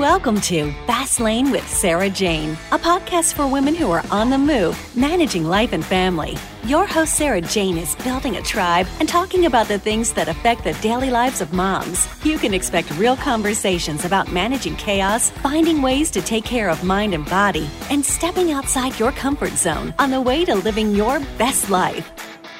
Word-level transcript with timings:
Welcome 0.00 0.40
to 0.42 0.72
Fast 0.86 1.20
Lane 1.20 1.52
with 1.52 1.66
Sarah 1.68 2.10
Jane, 2.10 2.58
a 2.72 2.78
podcast 2.78 3.34
for 3.34 3.46
women 3.46 3.76
who 3.76 3.92
are 3.92 4.02
on 4.10 4.28
the 4.28 4.36
move, 4.36 4.76
managing 4.96 5.44
life 5.44 5.72
and 5.72 5.84
family. 5.84 6.36
Your 6.64 6.84
host, 6.84 7.14
Sarah 7.14 7.40
Jane, 7.40 7.78
is 7.78 7.94
building 7.96 8.36
a 8.36 8.42
tribe 8.42 8.88
and 8.98 9.08
talking 9.08 9.46
about 9.46 9.68
the 9.68 9.78
things 9.78 10.12
that 10.14 10.28
affect 10.28 10.64
the 10.64 10.72
daily 10.74 11.10
lives 11.10 11.40
of 11.40 11.52
moms. 11.52 12.08
You 12.24 12.38
can 12.38 12.54
expect 12.54 12.90
real 12.98 13.16
conversations 13.16 14.04
about 14.04 14.32
managing 14.32 14.74
chaos, 14.76 15.30
finding 15.30 15.80
ways 15.80 16.10
to 16.10 16.20
take 16.20 16.44
care 16.44 16.68
of 16.70 16.82
mind 16.82 17.14
and 17.14 17.24
body, 17.26 17.70
and 17.88 18.04
stepping 18.04 18.50
outside 18.50 18.98
your 18.98 19.12
comfort 19.12 19.52
zone 19.52 19.94
on 20.00 20.10
the 20.10 20.20
way 20.20 20.44
to 20.44 20.56
living 20.56 20.90
your 20.90 21.20
best 21.38 21.70
life. 21.70 22.10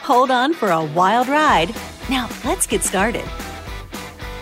Hold 0.03 0.31
on 0.31 0.55
for 0.55 0.71
a 0.71 0.85
wild 0.85 1.27
ride. 1.27 1.75
Now, 2.09 2.29
let's 2.45 2.69
get 2.69 2.85
started. 2.85 3.25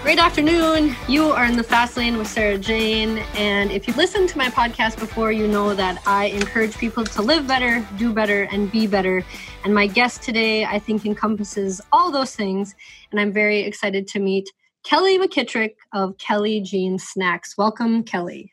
Great 0.02 0.18
afternoon. 0.18 0.96
You 1.08 1.30
are 1.30 1.44
in 1.44 1.56
the 1.56 1.62
fast 1.62 1.96
lane 1.96 2.18
with 2.18 2.26
Sarah 2.26 2.58
Jane. 2.58 3.18
And 3.36 3.70
if 3.70 3.86
you've 3.86 3.96
listened 3.96 4.28
to 4.30 4.36
my 4.36 4.48
podcast 4.48 4.98
before, 4.98 5.30
you 5.30 5.46
know 5.46 5.76
that 5.76 6.02
I 6.08 6.24
encourage 6.26 6.76
people 6.76 7.04
to 7.04 7.22
live 7.22 7.46
better, 7.46 7.86
do 7.98 8.12
better, 8.12 8.48
and 8.50 8.70
be 8.72 8.88
better. 8.88 9.24
And 9.64 9.72
my 9.72 9.86
guest 9.86 10.20
today, 10.20 10.64
I 10.64 10.80
think, 10.80 11.06
encompasses 11.06 11.80
all 11.92 12.10
those 12.10 12.34
things. 12.34 12.74
And 13.12 13.20
I'm 13.20 13.32
very 13.32 13.60
excited 13.60 14.08
to 14.08 14.18
meet 14.18 14.50
Kelly 14.82 15.20
McKittrick 15.20 15.76
of 15.92 16.18
Kelly 16.18 16.60
Jean 16.60 16.98
Snacks. 16.98 17.56
Welcome, 17.56 18.02
Kelly. 18.02 18.51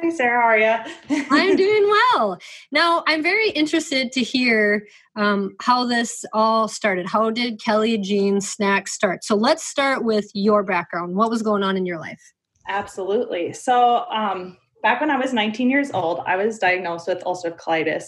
Hi, 0.00 0.10
Sarah. 0.10 0.40
How 0.40 0.48
are 0.48 0.58
you? 0.58 1.24
I'm 1.30 1.56
doing 1.56 1.88
well. 1.88 2.38
Now, 2.72 3.04
I'm 3.06 3.22
very 3.22 3.50
interested 3.50 4.10
to 4.12 4.22
hear 4.22 4.86
um, 5.14 5.54
how 5.60 5.84
this 5.86 6.24
all 6.32 6.66
started. 6.66 7.06
How 7.06 7.30
did 7.30 7.62
Kelly 7.62 7.98
Jean 7.98 8.40
Snacks 8.40 8.92
start? 8.92 9.22
So 9.22 9.36
let's 9.36 9.64
start 9.64 10.04
with 10.04 10.28
your 10.34 10.64
background. 10.64 11.14
What 11.14 11.30
was 11.30 11.42
going 11.42 11.62
on 11.62 11.76
in 11.76 11.86
your 11.86 12.00
life? 12.00 12.20
Absolutely. 12.66 13.52
So, 13.52 14.04
um, 14.10 14.56
back 14.82 15.00
when 15.00 15.10
I 15.10 15.16
was 15.16 15.32
19 15.32 15.70
years 15.70 15.92
old, 15.92 16.20
I 16.26 16.36
was 16.36 16.58
diagnosed 16.58 17.06
with 17.06 17.22
ulcerative 17.24 17.58
colitis. 17.58 18.06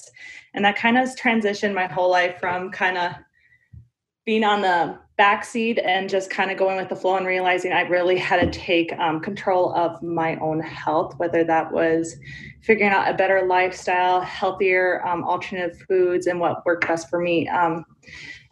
And 0.55 0.65
that 0.65 0.77
kind 0.77 0.99
of 0.99 1.09
transitioned 1.11 1.75
my 1.75 1.87
whole 1.87 2.11
life 2.11 2.39
from 2.41 2.71
kind 2.71 2.99
of 2.99 3.13
being 4.25 4.43
on 4.43 4.61
the 4.61 4.99
backseat 5.19 5.83
and 5.83 6.11
just 6.11 6.29
kind 6.29 6.51
of 6.51 6.59
going 6.59 6.77
with 6.77 6.91
the 6.91 6.97
flow 6.97 7.17
and 7.17 7.27
realizing 7.27 7.73
I 7.73 7.83
really 7.83 8.19
had 8.19 8.41
to 8.41 8.59
take 8.59 8.93
um, 8.99 9.21
control 9.21 9.75
of 9.75 10.03
my 10.03 10.37
own 10.37 10.61
health, 10.61 11.15
whether 11.17 11.43
that 11.45 11.73
was 11.73 12.17
figuring 12.61 12.93
out 12.93 13.09
a 13.09 13.15
better 13.15 13.47
lifestyle, 13.47 14.21
healthier 14.21 15.07
um, 15.07 15.25
alternative 15.25 15.79
foods, 15.89 16.27
and 16.27 16.39
what 16.39 16.65
worked 16.67 16.87
best 16.87 17.09
for 17.09 17.21
me. 17.21 17.49
Um, 17.49 17.85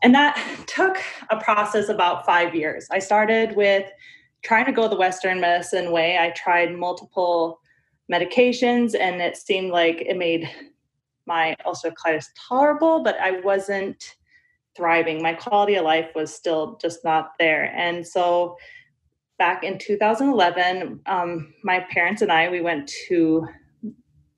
and 0.02 0.14
that 0.14 0.64
took 0.66 0.98
a 1.30 1.36
process 1.36 1.88
about 1.88 2.24
five 2.24 2.54
years. 2.54 2.86
I 2.90 2.98
started 2.98 3.56
with 3.56 3.90
trying 4.42 4.66
to 4.66 4.72
go 4.72 4.88
the 4.88 4.96
Western 4.96 5.40
medicine 5.40 5.92
way. 5.92 6.18
I 6.18 6.30
tried 6.30 6.74
multiple 6.74 7.60
medications, 8.10 8.94
and 8.98 9.20
it 9.20 9.36
seemed 9.36 9.70
like 9.70 10.00
it 10.00 10.16
made 10.16 10.48
my 11.26 11.56
ulcerative 11.66 11.94
colitis 11.94 12.26
tolerable, 12.48 13.02
but 13.02 13.18
I 13.20 13.40
wasn't 13.40 14.16
thriving. 14.76 15.22
My 15.22 15.34
quality 15.34 15.76
of 15.76 15.84
life 15.84 16.10
was 16.14 16.34
still 16.34 16.78
just 16.80 17.04
not 17.04 17.32
there. 17.38 17.72
And 17.76 18.06
so 18.06 18.56
back 19.38 19.64
in 19.64 19.78
2011, 19.78 21.00
um, 21.06 21.54
my 21.62 21.80
parents 21.90 22.22
and 22.22 22.30
I, 22.30 22.48
we 22.48 22.60
went 22.60 22.90
to 23.08 23.46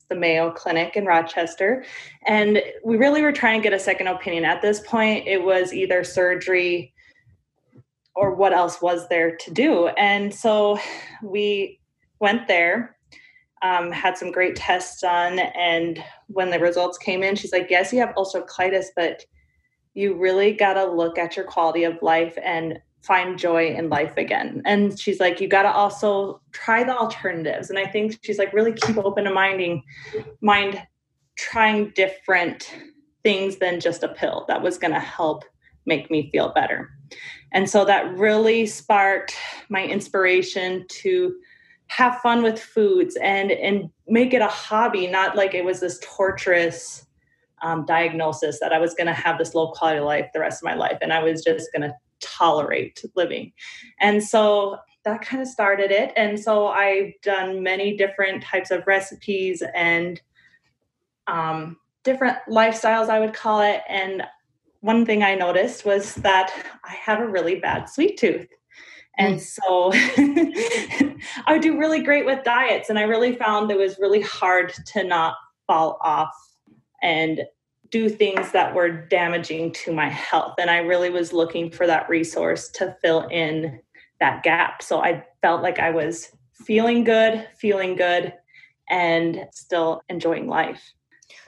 the 0.08 0.14
Mayo 0.14 0.50
Clinic 0.52 0.96
in 0.96 1.04
Rochester, 1.04 1.84
and 2.26 2.62
we 2.84 2.96
really 2.96 3.22
were 3.22 3.32
trying 3.32 3.60
to 3.60 3.62
get 3.62 3.72
a 3.72 3.78
second 3.78 4.06
opinion. 4.06 4.44
At 4.44 4.62
this 4.62 4.80
point, 4.80 5.26
it 5.26 5.42
was 5.42 5.72
either 5.72 6.04
surgery 6.04 6.92
or 8.14 8.34
what 8.34 8.52
else 8.52 8.80
was 8.80 9.08
there 9.08 9.36
to 9.36 9.50
do. 9.50 9.88
And 9.88 10.34
so 10.34 10.78
we 11.22 11.80
went 12.20 12.48
there, 12.48 12.96
um, 13.62 13.90
had 13.90 14.16
some 14.16 14.30
great 14.30 14.56
tests 14.56 15.00
done, 15.00 15.38
and 15.38 16.02
when 16.28 16.50
the 16.50 16.58
results 16.58 16.98
came 16.98 17.22
in, 17.22 17.36
she's 17.36 17.52
like, 17.52 17.66
Yes, 17.68 17.92
you 17.92 17.98
have 17.98 18.14
ulcerative 18.14 18.48
colitis, 18.48 18.86
but 18.94 19.24
you 19.96 20.14
really 20.14 20.52
got 20.52 20.74
to 20.74 20.84
look 20.84 21.16
at 21.16 21.36
your 21.36 21.46
quality 21.46 21.84
of 21.84 21.96
life 22.02 22.36
and 22.44 22.78
find 23.02 23.38
joy 23.38 23.68
in 23.74 23.88
life 23.88 24.14
again. 24.18 24.60
And 24.66 24.98
she's 24.98 25.20
like, 25.20 25.40
you 25.40 25.48
got 25.48 25.62
to 25.62 25.72
also 25.72 26.40
try 26.52 26.84
the 26.84 26.94
alternatives. 26.94 27.70
And 27.70 27.78
I 27.78 27.86
think 27.86 28.18
she's 28.22 28.38
like, 28.38 28.52
really 28.52 28.74
keep 28.74 28.98
open 28.98 29.24
to 29.24 29.32
minding, 29.32 29.82
mind 30.42 30.82
trying 31.38 31.92
different 31.94 32.70
things 33.22 33.56
than 33.56 33.80
just 33.80 34.02
a 34.02 34.08
pill 34.08 34.44
that 34.48 34.60
was 34.60 34.76
going 34.76 34.92
to 34.92 35.00
help 35.00 35.44
make 35.86 36.10
me 36.10 36.30
feel 36.30 36.52
better. 36.52 36.90
And 37.52 37.70
so 37.70 37.86
that 37.86 38.18
really 38.18 38.66
sparked 38.66 39.34
my 39.70 39.82
inspiration 39.82 40.84
to 40.88 41.34
have 41.86 42.20
fun 42.20 42.42
with 42.42 42.60
foods 42.60 43.16
and 43.22 43.52
and 43.52 43.88
make 44.08 44.34
it 44.34 44.42
a 44.42 44.48
hobby, 44.48 45.06
not 45.06 45.36
like 45.36 45.54
it 45.54 45.64
was 45.64 45.80
this 45.80 46.00
torturous 46.02 47.05
um, 47.66 47.84
diagnosis 47.84 48.60
that 48.60 48.72
I 48.72 48.78
was 48.78 48.94
going 48.94 49.08
to 49.08 49.12
have 49.12 49.38
this 49.38 49.54
low 49.54 49.72
quality 49.72 50.00
life 50.00 50.28
the 50.32 50.40
rest 50.40 50.62
of 50.62 50.66
my 50.66 50.74
life, 50.74 50.98
and 51.02 51.12
I 51.12 51.22
was 51.22 51.42
just 51.42 51.68
going 51.72 51.82
to 51.82 51.94
tolerate 52.20 53.04
living. 53.16 53.52
And 54.00 54.22
so 54.22 54.78
that 55.04 55.22
kind 55.22 55.42
of 55.42 55.48
started 55.48 55.90
it. 55.90 56.12
And 56.16 56.38
so 56.38 56.68
I've 56.68 57.12
done 57.22 57.64
many 57.64 57.96
different 57.96 58.42
types 58.42 58.70
of 58.70 58.86
recipes 58.86 59.64
and 59.74 60.20
um, 61.26 61.76
different 62.04 62.36
lifestyles, 62.48 63.08
I 63.08 63.18
would 63.18 63.34
call 63.34 63.60
it. 63.60 63.82
And 63.88 64.22
one 64.80 65.04
thing 65.04 65.24
I 65.24 65.34
noticed 65.34 65.84
was 65.84 66.14
that 66.16 66.52
I 66.84 66.92
have 66.92 67.20
a 67.20 67.26
really 67.26 67.56
bad 67.56 67.88
sweet 67.88 68.16
tooth. 68.16 68.46
And 69.18 69.40
mm. 69.40 69.40
so 69.40 69.90
I 71.46 71.58
do 71.58 71.78
really 71.78 72.02
great 72.02 72.26
with 72.26 72.44
diets. 72.44 72.90
And 72.90 72.98
I 72.98 73.02
really 73.02 73.34
found 73.34 73.72
it 73.72 73.78
was 73.78 73.98
really 73.98 74.22
hard 74.22 74.72
to 74.92 75.02
not 75.02 75.34
fall 75.66 75.98
off 76.00 76.32
and 77.02 77.42
do 77.90 78.08
things 78.08 78.52
that 78.52 78.74
were 78.74 78.90
damaging 78.90 79.72
to 79.72 79.92
my 79.92 80.08
health. 80.08 80.54
And 80.58 80.70
I 80.70 80.78
really 80.78 81.10
was 81.10 81.32
looking 81.32 81.70
for 81.70 81.86
that 81.86 82.08
resource 82.08 82.68
to 82.70 82.96
fill 83.02 83.26
in 83.28 83.80
that 84.20 84.42
gap. 84.42 84.82
So 84.82 85.02
I 85.02 85.24
felt 85.42 85.62
like 85.62 85.78
I 85.78 85.90
was 85.90 86.30
feeling 86.52 87.04
good, 87.04 87.46
feeling 87.58 87.96
good, 87.96 88.32
and 88.88 89.46
still 89.52 90.02
enjoying 90.08 90.48
life. 90.48 90.82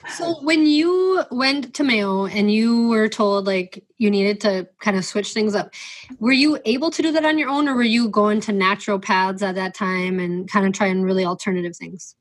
So 0.09 0.41
when 0.43 0.67
you 0.67 1.25
went 1.31 1.75
to 1.75 1.85
Mayo 1.85 2.27
and 2.27 2.53
you 2.53 2.89
were 2.89 3.09
told 3.09 3.47
like 3.47 3.85
you 3.99 4.11
needed 4.11 4.41
to 4.43 4.69
kind 4.81 4.97
of 4.97 5.05
switch 5.05 5.33
things 5.33 5.55
up, 5.55 5.73
were 6.19 6.33
you 6.33 6.59
able 6.65 6.91
to 6.91 7.03
do 7.03 7.13
that 7.13 7.25
on 7.25 7.39
your 7.39 7.49
own 7.49 7.69
or 7.69 7.75
were 7.75 7.83
you 7.83 8.09
going 8.09 8.41
to 8.43 8.53
naturopaths 8.53 9.43
at 9.43 9.57
that 9.57 9.75
time 9.75 10.21
and 10.21 10.49
kind 10.49 10.67
of 10.67 10.73
trying 10.73 11.03
really 11.03 11.25
alternative 11.25 11.77
things? 11.77 12.15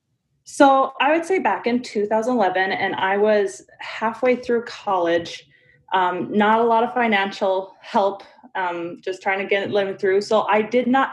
So 0.49 0.93
I 1.01 1.11
would 1.11 1.25
say 1.25 1.39
back 1.39 1.67
in 1.67 1.81
2011, 1.81 2.71
and 2.71 2.95
I 2.95 3.17
was 3.17 3.67
halfway 3.79 4.37
through 4.37 4.63
college, 4.63 5.45
um, 5.93 6.31
not 6.31 6.61
a 6.61 6.63
lot 6.63 6.85
of 6.85 6.93
financial 6.93 7.75
help, 7.81 8.23
um, 8.55 9.01
just 9.01 9.21
trying 9.21 9.39
to 9.39 9.45
get 9.45 9.71
living 9.71 9.97
through. 9.97 10.21
So 10.21 10.43
I 10.43 10.61
did 10.61 10.87
not, 10.87 11.11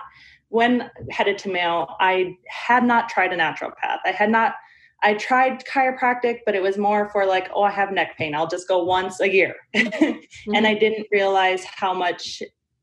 when 0.50 0.88
headed 1.10 1.36
to 1.38 1.48
Mayo, 1.50 1.88
I 1.98 2.36
had 2.48 2.84
not 2.84 3.08
tried 3.08 3.32
a 3.32 3.36
naturopath. 3.36 3.98
I 4.04 4.12
had 4.12 4.30
not, 4.30 4.54
I 5.02 5.14
tried 5.14 5.64
chiropractic, 5.64 6.38
but 6.46 6.54
it 6.54 6.62
was 6.62 6.78
more 6.78 7.08
for 7.08 7.26
like, 7.26 7.50
oh, 7.52 7.64
I 7.64 7.72
have 7.72 7.90
neck 7.90 8.16
pain. 8.16 8.36
I'll 8.36 8.46
just 8.46 8.68
go 8.68 8.84
once 8.84 9.20
a 9.20 9.28
year. 9.28 9.56
mm-hmm. 9.74 10.54
And 10.54 10.64
I 10.64 10.74
didn't 10.74 11.08
realize 11.10 11.64
how 11.64 11.92
much 11.92 12.40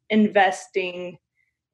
investing 0.10 1.18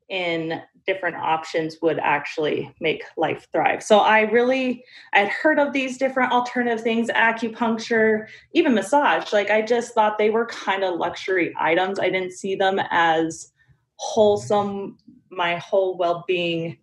in 0.07 0.61
different 0.87 1.17
options 1.17 1.77
would 1.81 1.99
actually 1.99 2.73
make 2.79 3.03
life 3.17 3.47
thrive. 3.51 3.83
So 3.83 3.99
I 3.99 4.21
really 4.21 4.83
I'd 5.13 5.27
heard 5.27 5.59
of 5.59 5.73
these 5.73 5.97
different 5.97 6.31
alternative 6.31 6.81
things, 6.81 7.09
acupuncture, 7.09 8.27
even 8.53 8.73
massage. 8.73 9.31
Like 9.33 9.51
I 9.51 9.61
just 9.61 9.93
thought 9.93 10.17
they 10.17 10.29
were 10.29 10.47
kind 10.47 10.83
of 10.83 10.97
luxury 10.97 11.53
items. 11.59 11.99
I 11.99 12.09
didn't 12.09 12.33
see 12.33 12.55
them 12.55 12.79
as 12.89 13.51
wholesome 13.97 14.97
my 15.29 15.57
whole 15.57 15.97
well-being 15.97 16.77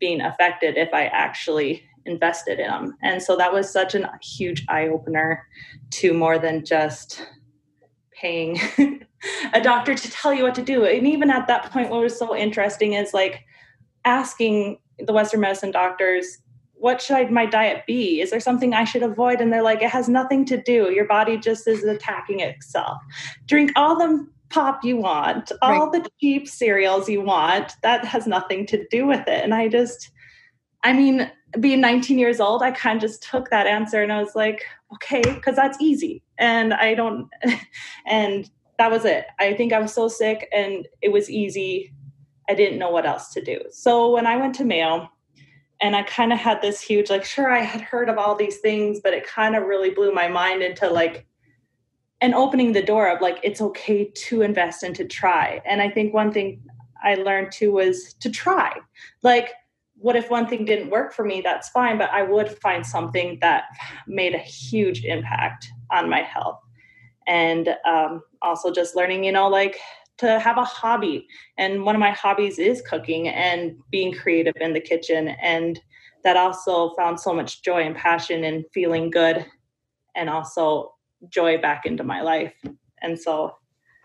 being 0.00 0.20
affected 0.20 0.76
if 0.76 0.92
I 0.92 1.06
actually 1.06 1.82
invested 2.04 2.58
in 2.58 2.68
them. 2.68 2.96
And 3.02 3.22
so 3.22 3.36
that 3.36 3.52
was 3.52 3.70
such 3.70 3.94
a 3.94 4.10
huge 4.22 4.64
eye 4.68 4.88
opener 4.88 5.46
to 5.92 6.12
more 6.12 6.38
than 6.38 6.64
just 6.64 7.26
paying 8.12 8.58
a 9.52 9.60
doctor 9.60 9.94
to 9.94 10.10
tell 10.10 10.32
you 10.32 10.42
what 10.42 10.54
to 10.56 10.62
do. 10.62 10.84
And 10.84 11.06
even 11.06 11.30
at 11.30 11.46
that 11.48 11.70
point, 11.72 11.90
what 11.90 12.02
was 12.02 12.18
so 12.18 12.36
interesting 12.36 12.92
is 12.92 13.14
like 13.14 13.44
asking 14.04 14.78
the 14.98 15.12
Western 15.12 15.40
medicine 15.40 15.70
doctors, 15.70 16.38
what 16.74 17.00
should 17.00 17.30
my 17.30 17.46
diet 17.46 17.84
be? 17.86 18.20
Is 18.20 18.30
there 18.30 18.40
something 18.40 18.74
I 18.74 18.84
should 18.84 19.02
avoid? 19.02 19.40
And 19.40 19.52
they're 19.52 19.62
like, 19.62 19.82
it 19.82 19.90
has 19.90 20.08
nothing 20.08 20.44
to 20.46 20.60
do. 20.60 20.90
Your 20.90 21.06
body 21.06 21.38
just 21.38 21.66
is 21.66 21.84
attacking 21.84 22.40
itself. 22.40 22.98
Drink 23.46 23.72
all 23.76 23.96
the 23.96 24.26
pop 24.50 24.84
you 24.84 24.96
want, 24.96 25.50
all 25.62 25.90
right. 25.90 26.02
the 26.02 26.10
cheap 26.20 26.48
cereals 26.48 27.08
you 27.08 27.20
want. 27.20 27.72
That 27.82 28.04
has 28.04 28.26
nothing 28.26 28.66
to 28.66 28.86
do 28.88 29.06
with 29.06 29.26
it. 29.26 29.42
And 29.42 29.54
I 29.54 29.68
just, 29.68 30.10
I 30.84 30.92
mean, 30.92 31.30
being 31.58 31.80
19 31.80 32.18
years 32.18 32.40
old, 32.40 32.62
I 32.62 32.70
kind 32.70 32.96
of 32.96 33.02
just 33.02 33.22
took 33.22 33.50
that 33.50 33.66
answer 33.66 34.02
and 34.02 34.12
I 34.12 34.22
was 34.22 34.34
like, 34.34 34.64
okay, 34.94 35.22
because 35.22 35.56
that's 35.56 35.78
easy. 35.80 36.22
And 36.38 36.74
I 36.74 36.94
don't, 36.94 37.28
and 38.06 38.48
that 38.78 38.90
was 38.90 39.04
it. 39.04 39.26
I 39.38 39.54
think 39.54 39.72
I 39.72 39.80
was 39.80 39.92
so 39.92 40.08
sick 40.08 40.48
and 40.52 40.86
it 41.02 41.10
was 41.10 41.30
easy. 41.30 41.92
I 42.48 42.54
didn't 42.54 42.78
know 42.78 42.90
what 42.90 43.06
else 43.06 43.32
to 43.34 43.42
do. 43.42 43.60
So 43.70 44.12
when 44.12 44.26
I 44.26 44.36
went 44.36 44.54
to 44.56 44.64
Mayo, 44.64 45.08
and 45.80 45.94
I 45.94 46.04
kind 46.04 46.32
of 46.32 46.38
had 46.38 46.62
this 46.62 46.80
huge, 46.80 47.10
like, 47.10 47.24
sure, 47.24 47.52
I 47.52 47.60
had 47.60 47.82
heard 47.82 48.08
of 48.08 48.16
all 48.16 48.34
these 48.34 48.60
things, 48.60 49.00
but 49.02 49.12
it 49.12 49.26
kind 49.26 49.54
of 49.54 49.64
really 49.64 49.90
blew 49.90 50.10
my 50.10 50.26
mind 50.26 50.62
into 50.62 50.88
like, 50.88 51.26
and 52.22 52.34
opening 52.34 52.72
the 52.72 52.82
door 52.82 53.10
of 53.10 53.20
like, 53.20 53.38
it's 53.42 53.60
okay 53.60 54.10
to 54.14 54.40
invest 54.40 54.82
and 54.82 54.96
to 54.96 55.04
try. 55.04 55.60
And 55.66 55.82
I 55.82 55.90
think 55.90 56.14
one 56.14 56.32
thing 56.32 56.62
I 57.04 57.16
learned 57.16 57.52
too 57.52 57.72
was 57.72 58.14
to 58.20 58.30
try. 58.30 58.72
Like, 59.22 59.52
what 59.98 60.16
if 60.16 60.30
one 60.30 60.46
thing 60.46 60.64
didn't 60.64 60.90
work 60.90 61.12
for 61.12 61.24
me? 61.26 61.42
That's 61.42 61.68
fine, 61.68 61.98
but 61.98 62.10
I 62.10 62.22
would 62.22 62.50
find 62.58 62.86
something 62.86 63.38
that 63.42 63.64
made 64.06 64.34
a 64.34 64.38
huge 64.38 65.04
impact 65.04 65.68
on 65.90 66.08
my 66.08 66.22
health. 66.22 66.58
And 67.26 67.76
um, 67.84 68.22
also 68.42 68.72
just 68.72 68.96
learning, 68.96 69.24
you 69.24 69.32
know, 69.32 69.48
like 69.48 69.78
to 70.18 70.38
have 70.38 70.58
a 70.58 70.64
hobby. 70.64 71.26
And 71.58 71.84
one 71.84 71.94
of 71.94 72.00
my 72.00 72.10
hobbies 72.12 72.58
is 72.58 72.82
cooking 72.82 73.28
and 73.28 73.76
being 73.90 74.12
creative 74.12 74.54
in 74.60 74.72
the 74.72 74.80
kitchen. 74.80 75.28
And 75.28 75.80
that 76.24 76.36
also 76.36 76.94
found 76.94 77.20
so 77.20 77.32
much 77.32 77.62
joy 77.62 77.82
and 77.82 77.94
passion 77.94 78.44
and 78.44 78.64
feeling 78.72 79.10
good 79.10 79.46
and 80.14 80.30
also 80.30 80.94
joy 81.28 81.58
back 81.58 81.86
into 81.86 82.02
my 82.02 82.22
life. 82.22 82.54
And 83.02 83.18
so 83.18 83.54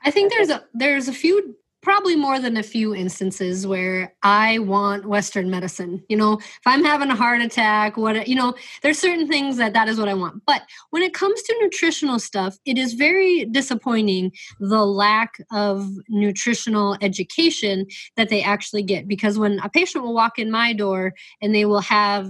I 0.03 0.11
think 0.11 0.31
there's 0.31 0.49
a 0.49 0.63
there's 0.73 1.07
a 1.07 1.13
few 1.13 1.55
probably 1.81 2.15
more 2.15 2.39
than 2.39 2.57
a 2.57 2.63
few 2.63 2.93
instances 2.93 3.65
where 3.65 4.13
I 4.23 4.59
want 4.59 5.05
Western 5.05 5.49
medicine. 5.49 6.03
You 6.09 6.17
know, 6.17 6.33
if 6.33 6.61
I'm 6.65 6.83
having 6.83 7.09
a 7.09 7.15
heart 7.15 7.41
attack, 7.41 7.97
what, 7.97 8.27
you 8.27 8.35
know, 8.35 8.53
there's 8.83 8.99
certain 8.99 9.27
things 9.27 9.57
that 9.57 9.73
that 9.73 9.87
is 9.87 9.97
what 9.97 10.07
I 10.07 10.13
want. 10.13 10.43
But 10.45 10.63
when 10.91 11.01
it 11.01 11.13
comes 11.13 11.41
to 11.41 11.57
nutritional 11.61 12.19
stuff, 12.19 12.57
it 12.65 12.77
is 12.77 12.93
very 12.93 13.45
disappointing 13.45 14.31
the 14.59 14.85
lack 14.85 15.37
of 15.51 15.89
nutritional 16.09 16.97
education 17.01 17.87
that 18.15 18.29
they 18.29 18.43
actually 18.43 18.83
get. 18.83 19.07
Because 19.07 19.39
when 19.39 19.59
a 19.59 19.69
patient 19.69 20.03
will 20.03 20.13
walk 20.13 20.37
in 20.37 20.51
my 20.51 20.73
door 20.73 21.13
and 21.41 21.53
they 21.55 21.65
will 21.65 21.81
have 21.81 22.29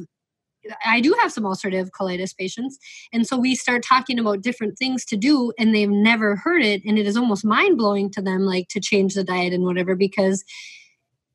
I 0.85 1.01
do 1.01 1.15
have 1.19 1.31
some 1.31 1.43
ulcerative 1.43 1.89
colitis 1.89 2.35
patients. 2.35 2.77
And 3.11 3.25
so 3.25 3.37
we 3.37 3.55
start 3.55 3.83
talking 3.83 4.19
about 4.19 4.41
different 4.41 4.77
things 4.77 5.05
to 5.05 5.17
do, 5.17 5.53
and 5.57 5.73
they've 5.73 5.89
never 5.89 6.35
heard 6.35 6.63
it. 6.63 6.83
And 6.85 6.97
it 6.97 7.07
is 7.07 7.17
almost 7.17 7.45
mind 7.45 7.77
blowing 7.77 8.09
to 8.11 8.21
them, 8.21 8.41
like 8.41 8.67
to 8.69 8.79
change 8.79 9.15
the 9.15 9.23
diet 9.23 9.53
and 9.53 9.63
whatever, 9.63 9.95
because 9.95 10.43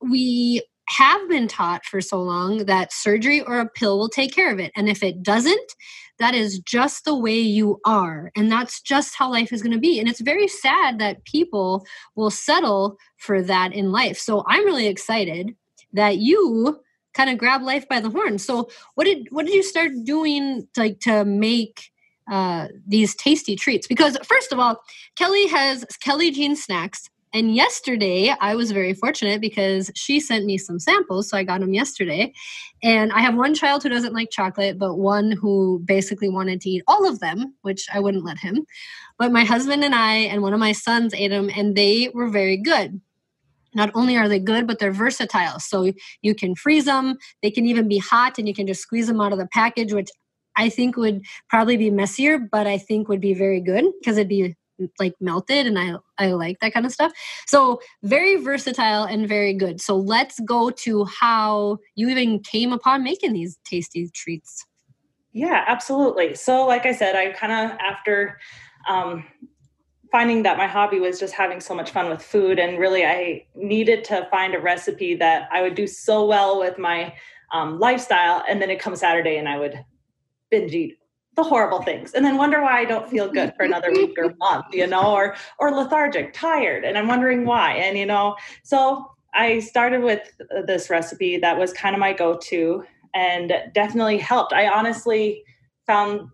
we 0.01 0.63
have 0.89 1.29
been 1.29 1.49
taught 1.49 1.85
for 1.85 2.01
so 2.01 2.23
long 2.23 2.67
that 2.67 2.93
surgery 2.93 3.41
or 3.41 3.59
a 3.59 3.69
pill 3.69 3.99
will 3.99 4.09
take 4.09 4.33
care 4.33 4.53
of 4.53 4.61
it. 4.61 4.71
And 4.77 4.89
if 4.89 5.03
it 5.03 5.23
doesn't, 5.23 5.73
that 6.19 6.35
is 6.35 6.61
just 6.61 7.05
the 7.05 7.15
way 7.17 7.39
you 7.39 7.81
are. 7.85 8.31
And 8.37 8.51
that's 8.51 8.81
just 8.81 9.17
how 9.17 9.31
life 9.31 9.53
is 9.53 9.63
going 9.63 9.73
to 9.73 9.81
be. 9.81 9.99
And 9.99 10.09
it's 10.09 10.21
very 10.21 10.49
sad 10.49 10.99
that 11.01 11.25
people 11.25 11.85
will 12.15 12.31
settle 12.31 12.97
for 13.17 13.43
that 13.43 13.73
in 13.73 13.91
life. 13.91 14.17
So 14.17 14.45
I'm 14.47 14.65
really 14.65 14.87
excited 14.87 15.57
that 15.93 16.19
you 16.19 16.81
kind 17.17 17.31
of 17.31 17.39
grab 17.39 17.63
life 17.63 17.89
by 17.89 18.01
the 18.01 18.11
horn. 18.11 18.39
So 18.39 18.69
what 18.95 19.05
did 19.05 19.29
what 19.31 19.47
did 19.47 19.55
you 19.55 19.63
start 19.63 19.93
doing 20.05 20.69
to, 20.75 20.81
like 20.81 21.01
to 21.01 21.25
make 21.25 21.91
uh, 22.31 22.69
these 22.87 23.15
tasty 23.17 23.57
treats? 23.57 23.87
Because 23.87 24.17
first 24.25 24.53
of 24.53 24.59
all, 24.59 24.81
Kelly 25.17 25.47
has 25.49 25.85
Kelly 26.01 26.31
Jean 26.31 26.55
Snacks. 26.55 27.09
And 27.33 27.55
yesterday, 27.55 28.35
I 28.41 28.55
was 28.55 28.71
very 28.71 28.95
fortunate 28.95 29.43
because 29.43 29.91
she 29.95 30.21
sent 30.21 30.47
me 30.47 30.57
some 30.57 30.79
samples. 30.79 31.29
So 31.29 31.37
I 31.37 31.43
got 31.43 31.61
them 31.61 31.75
yesterday. 31.75 32.33
And 32.83 33.13
I 33.13 33.21
have 33.21 33.35
one 33.35 33.55
child 33.55 33.83
who 33.83 33.91
doesn't 33.91 34.15
like 34.15 34.31
chocolate, 34.31 34.79
but 34.79 34.95
one 34.95 35.33
who 35.33 35.83
basically 35.85 36.31
wanted 36.31 36.63
to 36.63 36.71
eat 36.71 36.85
all 36.87 37.07
of 37.07 37.21
them, 37.21 37.55
which 37.61 37.89
I 37.93 38.01
wouldn't 38.01 38.25
let 38.25 38.39
him. 38.39 38.65
But 39.19 39.33
my 39.33 39.45
husband 39.45 39.85
and 39.85 39.95
I 39.95 40.15
and 40.15 40.41
one 40.41 40.55
of 40.55 40.61
my 40.61 40.73
sons 40.73 41.13
ate 41.13 41.29
them, 41.29 41.51
and 41.55 41.77
they 41.77 42.11
were 42.15 42.29
very 42.29 42.57
good 42.57 43.01
not 43.77 43.91
only 43.95 44.17
are 44.17 44.29
they 44.29 44.41
good 44.41 44.67
but 44.67 44.81
they're 44.81 44.91
versatile. 44.93 45.61
So 45.61 45.93
you 46.23 46.35
can 46.35 46.55
freeze 46.57 46.87
them 46.87 47.17
they 47.43 47.51
can 47.51 47.67
even 47.67 47.89
be 47.89 47.99
hot 47.99 48.39
and 48.39 48.49
you 48.49 48.55
can 48.55 48.67
just 48.67 48.81
squeeze 48.81 49.07
them 49.07 49.21
out 49.21 49.33
of 49.33 49.39
the 49.39 49.49
package 49.53 49.93
which 49.93 50.09
i 50.57 50.69
think 50.69 50.97
would 50.97 51.23
probably 51.49 51.77
be 51.77 51.91
messier 51.91 52.39
but 52.39 52.67
i 52.67 52.79
think 52.79 53.09
would 53.09 53.21
be 53.21 53.35
very 53.35 53.61
good 53.61 53.85
because 54.01 54.17
it'd 54.17 54.29
be 54.29 54.55
like 54.99 55.15
melted 55.21 55.67
and 55.67 55.79
i 55.79 55.95
i 56.19 56.33
like 56.33 56.59
that 56.61 56.73
kind 56.73 56.85
of 56.85 56.93
stuff. 56.93 57.13
So 57.47 57.81
very 58.03 58.37
versatile 58.37 59.05
and 59.05 59.27
very 59.29 59.55
good. 59.55 59.81
So 59.81 59.97
let's 59.97 60.39
go 60.41 60.71
to 60.71 61.07
how 61.07 61.79
you 61.95 62.09
even 62.09 62.41
came 62.41 62.73
upon 62.73 63.03
making 63.03 63.33
these 63.33 63.59
tasty 63.65 64.11
treats. 64.15 64.67
Yeah 65.33 65.65
absolutely. 65.67 66.35
So 66.35 66.67
like 66.67 66.87
i 66.87 66.93
said 66.93 67.17
i 67.17 67.33
kind 67.33 67.53
of 67.53 67.79
after 67.79 68.39
um, 68.89 69.25
finding 70.11 70.43
that 70.43 70.57
my 70.57 70.67
hobby 70.67 71.01
was 71.01 71.19
just 71.19 71.35
having 71.35 71.61
so 71.61 71.75
much 71.75 71.91
fun 71.91 72.09
with 72.09 72.23
food 72.23 72.59
and 72.59 72.79
really 72.79 73.05
i 73.05 73.45
needed 73.55 74.05
to 74.05 74.27
find 74.31 74.55
a 74.55 74.61
recipe 74.61 75.15
that 75.15 75.49
i 75.53 75.63
would 75.63 75.75
do 75.75 75.87
so 75.87 76.25
well 76.25 76.59
with 76.59 76.79
my 76.79 77.13
um, 77.53 77.79
lifestyle 77.79 78.43
and 78.49 78.61
then 78.61 78.71
it 78.71 78.81
comes 78.81 79.01
saturday 79.01 79.37
and 79.37 79.49
i 79.49 79.59
would 79.59 79.85
binge 80.51 80.75
eat 80.75 80.99
the 81.37 81.43
horrible 81.43 81.83
things 81.83 82.15
and 82.15 82.25
then 82.25 82.37
wonder 82.37 82.63
why 82.63 82.81
i 82.81 82.85
don't 82.85 83.09
feel 83.09 83.31
good 83.31 83.53
for 83.57 83.65
another 83.65 83.91
week 83.93 84.17
or 84.19 84.35
month 84.39 84.67
you 84.73 84.87
know 84.87 85.13
or 85.13 85.37
or 85.59 85.71
lethargic 85.71 86.33
tired 86.33 86.85
and 86.85 86.97
i'm 86.97 87.09
wondering 87.09 87.45
why 87.45 87.73
and 87.75 87.99
you 87.99 88.07
know 88.07 88.35
so 88.63 89.05
i 89.35 89.59
started 89.59 90.03
with 90.03 90.31
this 90.67 90.89
recipe 90.89 91.37
that 91.37 91.59
was 91.59 91.73
kind 91.73 91.95
of 91.95 92.01
my 92.01 92.13
go-to 92.13 92.83
and 93.17 93.53
definitely 93.73 94.19
helped. 94.19 94.53
I 94.53 94.69
honestly 94.69 95.43
found 95.87 96.29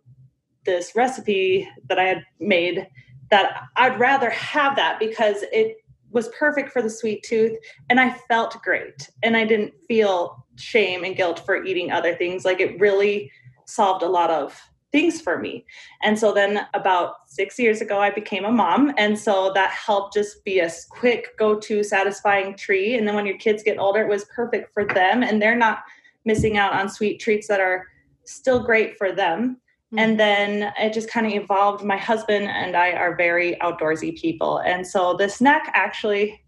this 0.66 0.92
recipe 0.94 1.68
that 1.88 1.98
i 1.98 2.04
had 2.04 2.22
made 2.38 2.86
that 3.32 3.62
I'd 3.76 3.98
rather 3.98 4.28
have 4.28 4.76
that 4.76 4.98
because 4.98 5.38
it 5.52 5.78
was 6.10 6.28
perfect 6.38 6.70
for 6.70 6.82
the 6.82 6.90
sweet 6.90 7.22
tooth 7.22 7.56
and 7.88 7.98
I 7.98 8.10
felt 8.28 8.62
great 8.62 9.08
and 9.22 9.38
I 9.38 9.46
didn't 9.46 9.72
feel 9.88 10.44
shame 10.56 11.02
and 11.02 11.16
guilt 11.16 11.40
for 11.46 11.64
eating 11.64 11.90
other 11.90 12.14
things. 12.14 12.44
Like 12.44 12.60
it 12.60 12.78
really 12.78 13.32
solved 13.64 14.02
a 14.02 14.08
lot 14.08 14.30
of 14.30 14.60
things 14.92 15.22
for 15.22 15.38
me. 15.38 15.64
And 16.02 16.18
so 16.18 16.34
then 16.34 16.66
about 16.74 17.14
six 17.26 17.58
years 17.58 17.80
ago, 17.80 17.98
I 17.98 18.10
became 18.10 18.44
a 18.44 18.52
mom. 18.52 18.92
And 18.98 19.18
so 19.18 19.50
that 19.54 19.70
helped 19.70 20.12
just 20.12 20.44
be 20.44 20.58
a 20.58 20.70
quick 20.90 21.34
go 21.38 21.58
to 21.58 21.82
satisfying 21.82 22.54
treat. 22.54 22.98
And 22.98 23.08
then 23.08 23.14
when 23.14 23.24
your 23.24 23.38
kids 23.38 23.62
get 23.62 23.78
older, 23.78 24.02
it 24.02 24.10
was 24.10 24.26
perfect 24.26 24.74
for 24.74 24.84
them 24.84 25.22
and 25.22 25.40
they're 25.40 25.56
not 25.56 25.84
missing 26.26 26.58
out 26.58 26.74
on 26.74 26.90
sweet 26.90 27.18
treats 27.18 27.48
that 27.48 27.60
are 27.60 27.86
still 28.24 28.62
great 28.62 28.98
for 28.98 29.10
them. 29.10 29.56
And 29.96 30.12
mm-hmm. 30.12 30.16
then 30.16 30.72
it 30.78 30.92
just 30.92 31.10
kind 31.10 31.26
of 31.26 31.32
evolved. 31.32 31.84
My 31.84 31.98
husband 31.98 32.48
and 32.48 32.76
I 32.76 32.92
are 32.92 33.14
very 33.14 33.56
outdoorsy 33.60 34.18
people. 34.18 34.58
And 34.58 34.86
so 34.86 35.14
this 35.14 35.36
snack 35.36 35.70
actually, 35.74 36.42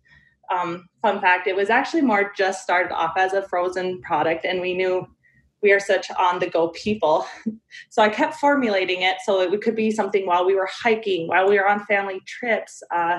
um, 0.55 0.89
fun 1.03 1.21
fact, 1.21 1.47
it 1.47 1.57
was 1.57 1.69
actually 1.69 2.03
more 2.03 2.33
just 2.37 2.63
started 2.63 2.95
off 2.95 3.13
as 3.17 3.35
a 3.35 3.43
frozen 3.43 4.01
product. 4.01 4.47
And 4.47 4.61
we 4.61 4.75
knew 4.75 5.07
we 5.63 5.73
are 5.73 5.81
such 5.81 6.11
on 6.13 6.39
the 6.39 6.47
go 6.47 6.69
people. 6.69 7.27
so 7.91 8.03
I 8.03 8.09
kept 8.09 8.35
formulating 8.37 9.03
it 9.03 9.17
so 9.25 9.41
it 9.41 9.61
could 9.63 9.77
be 9.77 9.91
something 9.91 10.27
while 10.27 10.47
we 10.47 10.55
were 10.55 10.69
hiking, 10.71 11.27
while 11.27 11.49
we 11.49 11.57
were 11.57 11.69
on 11.69 11.85
family 11.87 12.21
trips. 12.27 12.83
Uh, 12.91 13.19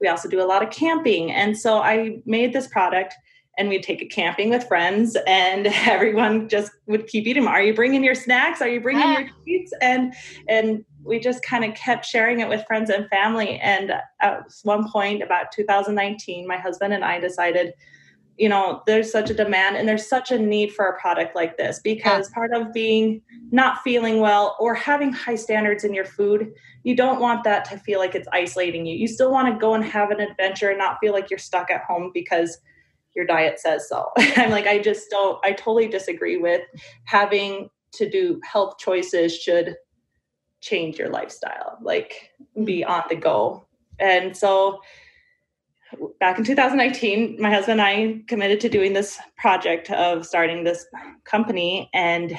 we 0.00 0.08
also 0.08 0.28
do 0.28 0.42
a 0.42 0.46
lot 0.46 0.62
of 0.62 0.70
camping. 0.70 1.32
And 1.32 1.56
so 1.56 1.78
I 1.78 2.18
made 2.26 2.52
this 2.52 2.66
product 2.68 3.14
and 3.58 3.68
we'd 3.68 3.82
take 3.82 4.02
it 4.02 4.10
camping 4.10 4.50
with 4.50 4.66
friends 4.66 5.16
and 5.26 5.66
everyone 5.86 6.48
just 6.48 6.72
would 6.86 7.06
keep 7.06 7.26
eating. 7.26 7.46
Are 7.46 7.62
you 7.62 7.74
bringing 7.74 8.04
your 8.04 8.14
snacks? 8.14 8.60
Are 8.60 8.68
you 8.68 8.80
bringing 8.80 9.12
your 9.12 9.28
treats? 9.42 9.72
And 9.80 10.14
and 10.48 10.84
we 11.02 11.18
just 11.18 11.42
kind 11.42 11.64
of 11.64 11.74
kept 11.74 12.06
sharing 12.06 12.40
it 12.40 12.48
with 12.48 12.64
friends 12.66 12.88
and 12.90 13.08
family. 13.08 13.58
And 13.58 13.92
at 14.20 14.42
one 14.62 14.90
point 14.90 15.22
about 15.22 15.52
2019 15.52 16.46
my 16.46 16.56
husband 16.56 16.92
and 16.92 17.04
i 17.04 17.20
decided 17.20 17.74
you 18.36 18.48
know 18.48 18.82
there's 18.86 19.12
such 19.12 19.30
a 19.30 19.34
demand 19.34 19.76
and 19.76 19.88
there's 19.88 20.08
such 20.08 20.30
a 20.32 20.38
need 20.38 20.72
for 20.72 20.86
a 20.86 20.98
product 20.98 21.36
like 21.36 21.56
this 21.56 21.78
because 21.84 22.28
part 22.30 22.52
of 22.52 22.72
being 22.72 23.20
not 23.50 23.82
feeling 23.82 24.18
well 24.20 24.56
or 24.58 24.74
having 24.74 25.12
high 25.12 25.34
standards 25.34 25.84
in 25.84 25.94
your 25.94 26.04
food 26.04 26.52
you 26.84 26.94
don't 26.94 27.18
want 27.18 27.44
that 27.44 27.64
to 27.64 27.78
feel 27.78 27.98
like 27.98 28.14
it's 28.14 28.28
isolating 28.32 28.86
you. 28.86 28.94
You 28.94 29.08
still 29.08 29.32
want 29.32 29.52
to 29.52 29.58
go 29.58 29.74
and 29.74 29.82
have 29.84 30.10
an 30.10 30.20
adventure 30.20 30.68
and 30.68 30.78
not 30.78 30.98
feel 31.00 31.12
like 31.12 31.30
you're 31.30 31.38
stuck 31.38 31.70
at 31.70 31.82
home 31.82 32.10
because 32.14 32.58
your 33.14 33.26
diet 33.26 33.60
says 33.60 33.88
so. 33.88 34.10
I'm 34.18 34.50
like, 34.50 34.66
I 34.66 34.78
just 34.78 35.10
don't, 35.10 35.38
I 35.44 35.52
totally 35.52 35.88
disagree 35.88 36.36
with 36.36 36.62
having 37.04 37.68
to 37.92 38.08
do 38.08 38.40
health 38.44 38.78
choices 38.78 39.36
should 39.36 39.76
change 40.60 40.98
your 40.98 41.10
lifestyle, 41.10 41.78
like 41.82 42.30
be 42.64 42.80
mm-hmm. 42.80 42.90
on 42.90 43.02
the 43.08 43.16
go. 43.16 43.66
And 44.00 44.36
so 44.36 44.80
back 46.18 46.38
in 46.38 46.44
2019, 46.44 47.40
my 47.40 47.50
husband 47.50 47.80
and 47.80 47.88
I 47.88 48.22
committed 48.26 48.60
to 48.60 48.68
doing 48.68 48.92
this 48.92 49.18
project 49.36 49.90
of 49.90 50.26
starting 50.26 50.64
this 50.64 50.86
company. 51.24 51.88
And 51.94 52.36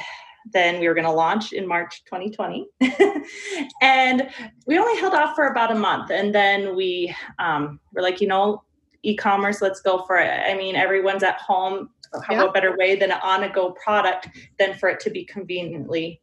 then 0.51 0.79
we 0.79 0.87
were 0.87 0.93
going 0.93 1.05
to 1.05 1.11
launch 1.11 1.53
in 1.53 1.67
March 1.67 2.03
2020. 2.05 2.67
and 3.81 4.29
we 4.67 4.77
only 4.77 4.99
held 4.99 5.13
off 5.13 5.35
for 5.35 5.47
about 5.47 5.71
a 5.71 5.75
month. 5.75 6.11
And 6.11 6.35
then 6.35 6.75
we 6.75 7.15
um, 7.39 7.79
were 7.93 8.01
like, 8.01 8.21
you 8.21 8.27
know, 8.27 8.63
e-commerce 9.09 9.61
let's 9.61 9.81
go 9.81 10.03
for 10.05 10.17
it. 10.17 10.29
I 10.29 10.55
mean 10.55 10.75
everyone's 10.75 11.23
at 11.23 11.39
home 11.39 11.89
how 12.23 12.33
yeah. 12.33 12.43
a 12.45 12.51
better 12.51 12.75
way 12.77 12.95
than 12.95 13.11
an 13.11 13.19
on-a-go 13.21 13.71
product 13.71 14.29
than 14.57 14.73
for 14.75 14.87
it 14.89 14.99
to 15.01 15.09
be 15.09 15.25
conveniently 15.25 16.21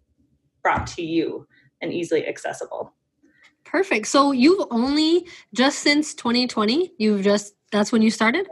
brought 0.63 0.87
to 0.87 1.03
you 1.03 1.47
and 1.81 1.93
easily 1.93 2.27
accessible. 2.27 2.95
Perfect. 3.65 4.07
So 4.07 4.33
you've 4.33 4.67
only 4.71 5.27
just 5.55 5.81
since 5.81 6.15
2020 6.15 6.93
you've 6.99 7.23
just 7.23 7.55
that's 7.71 7.91
when 7.91 8.03
you 8.03 8.11
started? 8.11 8.49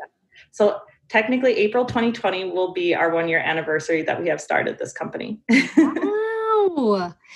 So 0.51 0.81
technically 1.09 1.57
April 1.57 1.85
2020 1.85 2.51
will 2.51 2.73
be 2.73 2.95
our 2.95 3.11
one 3.11 3.29
year 3.29 3.41
anniversary 3.41 4.03
that 4.03 4.21
we 4.21 4.29
have 4.29 4.41
started 4.41 4.79
this 4.79 4.93
company. 4.93 5.41
Ah, 5.77 6.30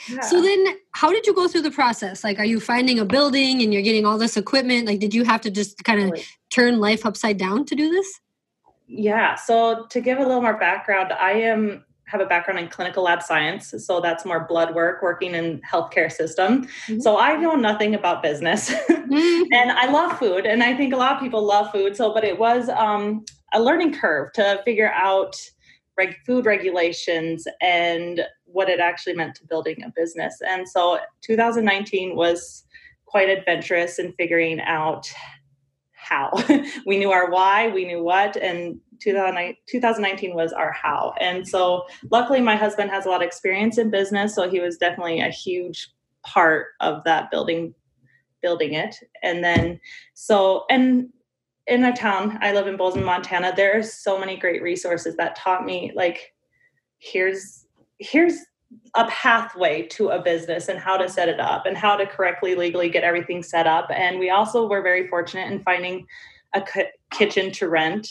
Yeah. 0.09 0.21
So 0.21 0.41
then 0.41 0.67
how 0.93 1.11
did 1.11 1.27
you 1.27 1.35
go 1.35 1.49
through 1.49 1.63
the 1.63 1.71
process? 1.71 2.25
Like 2.25 2.39
are 2.39 2.45
you 2.45 2.61
finding 2.61 2.99
a 2.99 3.05
building 3.05 3.63
and 3.63 3.73
you're 3.73 3.83
getting 3.83 4.05
all 4.05 4.19
this 4.19 4.37
equipment? 4.37 4.87
Like 4.87 5.01
did 5.01 5.15
you 5.15 5.25
have 5.25 5.41
to 5.43 5.51
just 5.51 5.85
kind 5.85 6.01
of 6.13 6.21
turn 6.51 6.81
life 6.81 7.07
upside 7.07 7.39
down 7.39 7.65
to 7.67 7.75
do 7.75 7.91
this? 7.91 8.21
Yeah. 8.87 9.35
So 9.35 9.87
to 9.91 10.01
give 10.01 10.19
a 10.19 10.23
little 10.23 10.43
more 10.43 10.59
background, 10.59 11.13
I 11.13 11.33
am 11.33 11.85
have 12.07 12.21
a 12.21 12.27
background 12.27 12.61
in 12.61 12.69
clinical 12.69 13.03
lab 13.03 13.23
science 13.23 13.75
so 13.79 14.01
that's 14.01 14.25
more 14.25 14.47
blood 14.47 14.75
work 14.75 15.03
working 15.03 15.35
in 15.35 15.61
healthcare 15.63 16.13
system 16.13 16.65
mm-hmm. 16.65 17.01
so 17.01 17.19
i 17.19 17.35
know 17.35 17.55
nothing 17.55 17.95
about 17.95 18.23
business 18.23 18.71
mm-hmm. 18.71 19.43
and 19.53 19.73
i 19.73 19.91
love 19.91 20.17
food 20.19 20.47
and 20.47 20.63
i 20.63 20.77
think 20.77 20.93
a 20.93 20.97
lot 20.97 21.15
of 21.15 21.21
people 21.21 21.43
love 21.43 21.71
food 21.73 21.97
so 21.97 22.13
but 22.13 22.23
it 22.23 22.39
was 22.39 22.69
um, 22.69 23.25
a 23.55 23.61
learning 23.61 23.93
curve 23.93 24.33
to 24.33 24.61
figure 24.65 24.93
out 24.93 25.35
reg- 25.97 26.17
food 26.27 26.47
regulations 26.47 27.47
and 27.61 28.21
what 28.55 28.69
it 28.69 28.81
actually 28.81 29.15
meant 29.15 29.35
to 29.35 29.47
building 29.47 29.83
a 29.85 29.93
business 29.95 30.39
and 30.47 30.69
so 30.69 30.99
2019 31.23 32.17
was 32.17 32.65
quite 33.05 33.29
adventurous 33.29 33.99
in 33.99 34.13
figuring 34.15 34.61
out 34.61 35.07
how. 35.93 36.31
we 36.87 36.99
knew 36.99 37.11
our 37.11 37.31
why, 37.31 37.69
we 37.69 37.85
knew 37.85 38.03
what, 38.03 38.37
and 38.37 38.79
2019 39.01 40.35
was 40.35 40.53
our 40.53 40.73
how. 40.73 41.15
And 41.21 41.47
so, 41.47 41.85
luckily, 42.11 42.41
my 42.41 42.57
husband 42.57 42.91
has 42.91 43.07
a 43.07 43.09
lot 43.09 43.23
of 43.23 43.27
experience 43.27 43.79
in 43.79 43.91
business, 43.91 44.35
so 44.35 44.51
he 44.51 44.61
was 44.61 44.77
definitely 44.77 45.21
a 45.21 45.31
huge 45.31 45.89
part 46.25 46.69
of 46.81 47.05
that 47.05 47.31
building 47.31 47.75
building 48.43 48.75
it 48.75 48.95
and 49.23 49.43
then 49.43 49.81
so 50.13 50.65
and 50.69 51.09
in 51.67 51.83
a 51.85 51.97
town 51.97 52.37
i 52.43 52.53
live 52.53 52.67
in 52.67 52.77
bozeman 52.77 53.05
montana 53.05 53.53
there 53.57 53.79
are 53.79 53.83
so 53.83 54.19
many 54.19 54.37
great 54.37 54.63
resources 54.63 55.17
that 55.17 55.35
taught 55.35 55.65
me 55.65 55.91
like 55.95 56.35
here's 56.99 57.64
here's 57.99 58.39
a 58.95 59.07
pathway 59.07 59.83
to 59.83 60.09
a 60.09 60.23
business 60.23 60.69
and 60.69 60.79
how 60.79 60.97
to 60.97 61.09
set 61.09 61.29
it 61.29 61.41
up 61.41 61.67
and 61.67 61.77
how 61.77 61.97
to 61.97 62.07
correctly 62.07 62.55
legally 62.55 62.89
get 62.89 63.05
everything 63.05 63.43
set 63.43 63.67
up. 63.67 63.89
And 63.91 64.19
we 64.19 64.31
also 64.31 64.67
were 64.67 64.83
very 64.83 65.07
fortunate 65.09 65.51
in 65.51 65.61
finding 65.61 66.07
a 66.55 66.65
kitchen 67.11 67.51
to 67.53 67.69
rent. 67.69 68.09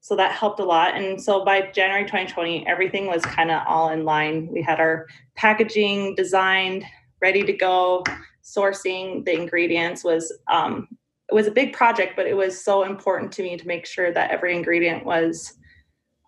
So 0.00 0.16
that 0.16 0.32
helped 0.32 0.60
a 0.60 0.64
lot. 0.64 0.96
And 0.96 1.20
so 1.20 1.44
by 1.44 1.62
January 1.72 2.04
2020, 2.04 2.66
everything 2.66 3.06
was 3.06 3.22
kind 3.22 3.50
of 3.50 3.62
all 3.66 3.90
in 3.90 4.04
line. 4.04 4.48
We 4.52 4.60
had 4.60 4.80
our 4.80 5.06
packaging 5.34 6.14
designed, 6.14 6.84
ready 7.22 7.42
to 7.42 7.52
go. 7.52 8.04
Sourcing 8.42 9.24
the 9.24 9.34
ingredients 9.34 10.04
was 10.04 10.30
um, 10.48 10.88
it 11.30 11.34
was 11.34 11.46
a 11.46 11.50
big 11.50 11.72
project, 11.72 12.14
but 12.16 12.26
it 12.26 12.36
was 12.36 12.62
so 12.62 12.84
important 12.84 13.32
to 13.32 13.42
me 13.42 13.56
to 13.56 13.66
make 13.66 13.86
sure 13.86 14.12
that 14.12 14.30
every 14.30 14.54
ingredient 14.54 15.06
was 15.06 15.54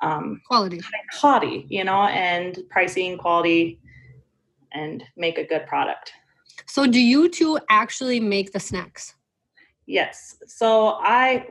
um, 0.03 0.41
quality, 0.47 0.81
quality, 1.19 1.67
you 1.69 1.85
know, 1.85 2.03
and 2.05 2.59
pricing, 2.71 3.17
quality, 3.19 3.81
and 4.73 5.03
make 5.17 5.39
a 5.39 5.45
good 5.45 5.67
product. 5.67 6.13
So, 6.67 6.87
do 6.87 7.01
you 7.01 7.29
two 7.29 7.59
actually 7.69 8.21
make 8.21 8.53
the 8.53 8.61
snacks? 8.61 9.15
Yes. 9.87 10.37
So 10.47 10.99
I, 11.01 11.47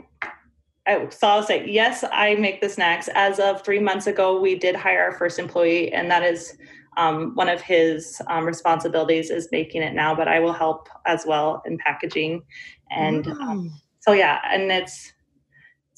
I 0.85 1.07
so 1.09 1.27
I'll 1.27 1.43
say 1.43 1.65
yes. 1.67 2.03
I 2.11 2.35
make 2.35 2.61
the 2.61 2.69
snacks. 2.69 3.09
As 3.15 3.39
of 3.39 3.63
three 3.63 3.79
months 3.79 4.07
ago, 4.07 4.39
we 4.39 4.55
did 4.55 4.75
hire 4.75 5.01
our 5.01 5.13
first 5.13 5.39
employee, 5.39 5.91
and 5.93 6.11
that 6.11 6.23
is 6.23 6.57
um, 6.97 7.33
one 7.35 7.49
of 7.49 7.61
his 7.61 8.21
um, 8.27 8.45
responsibilities 8.45 9.29
is 9.29 9.47
making 9.51 9.81
it 9.81 9.93
now. 9.93 10.13
But 10.13 10.27
I 10.27 10.39
will 10.39 10.53
help 10.53 10.89
as 11.05 11.25
well 11.25 11.61
in 11.65 11.77
packaging, 11.77 12.43
and 12.91 13.25
um, 13.27 13.81
so 14.01 14.11
yeah, 14.11 14.41
and 14.49 14.71
it's 14.71 15.13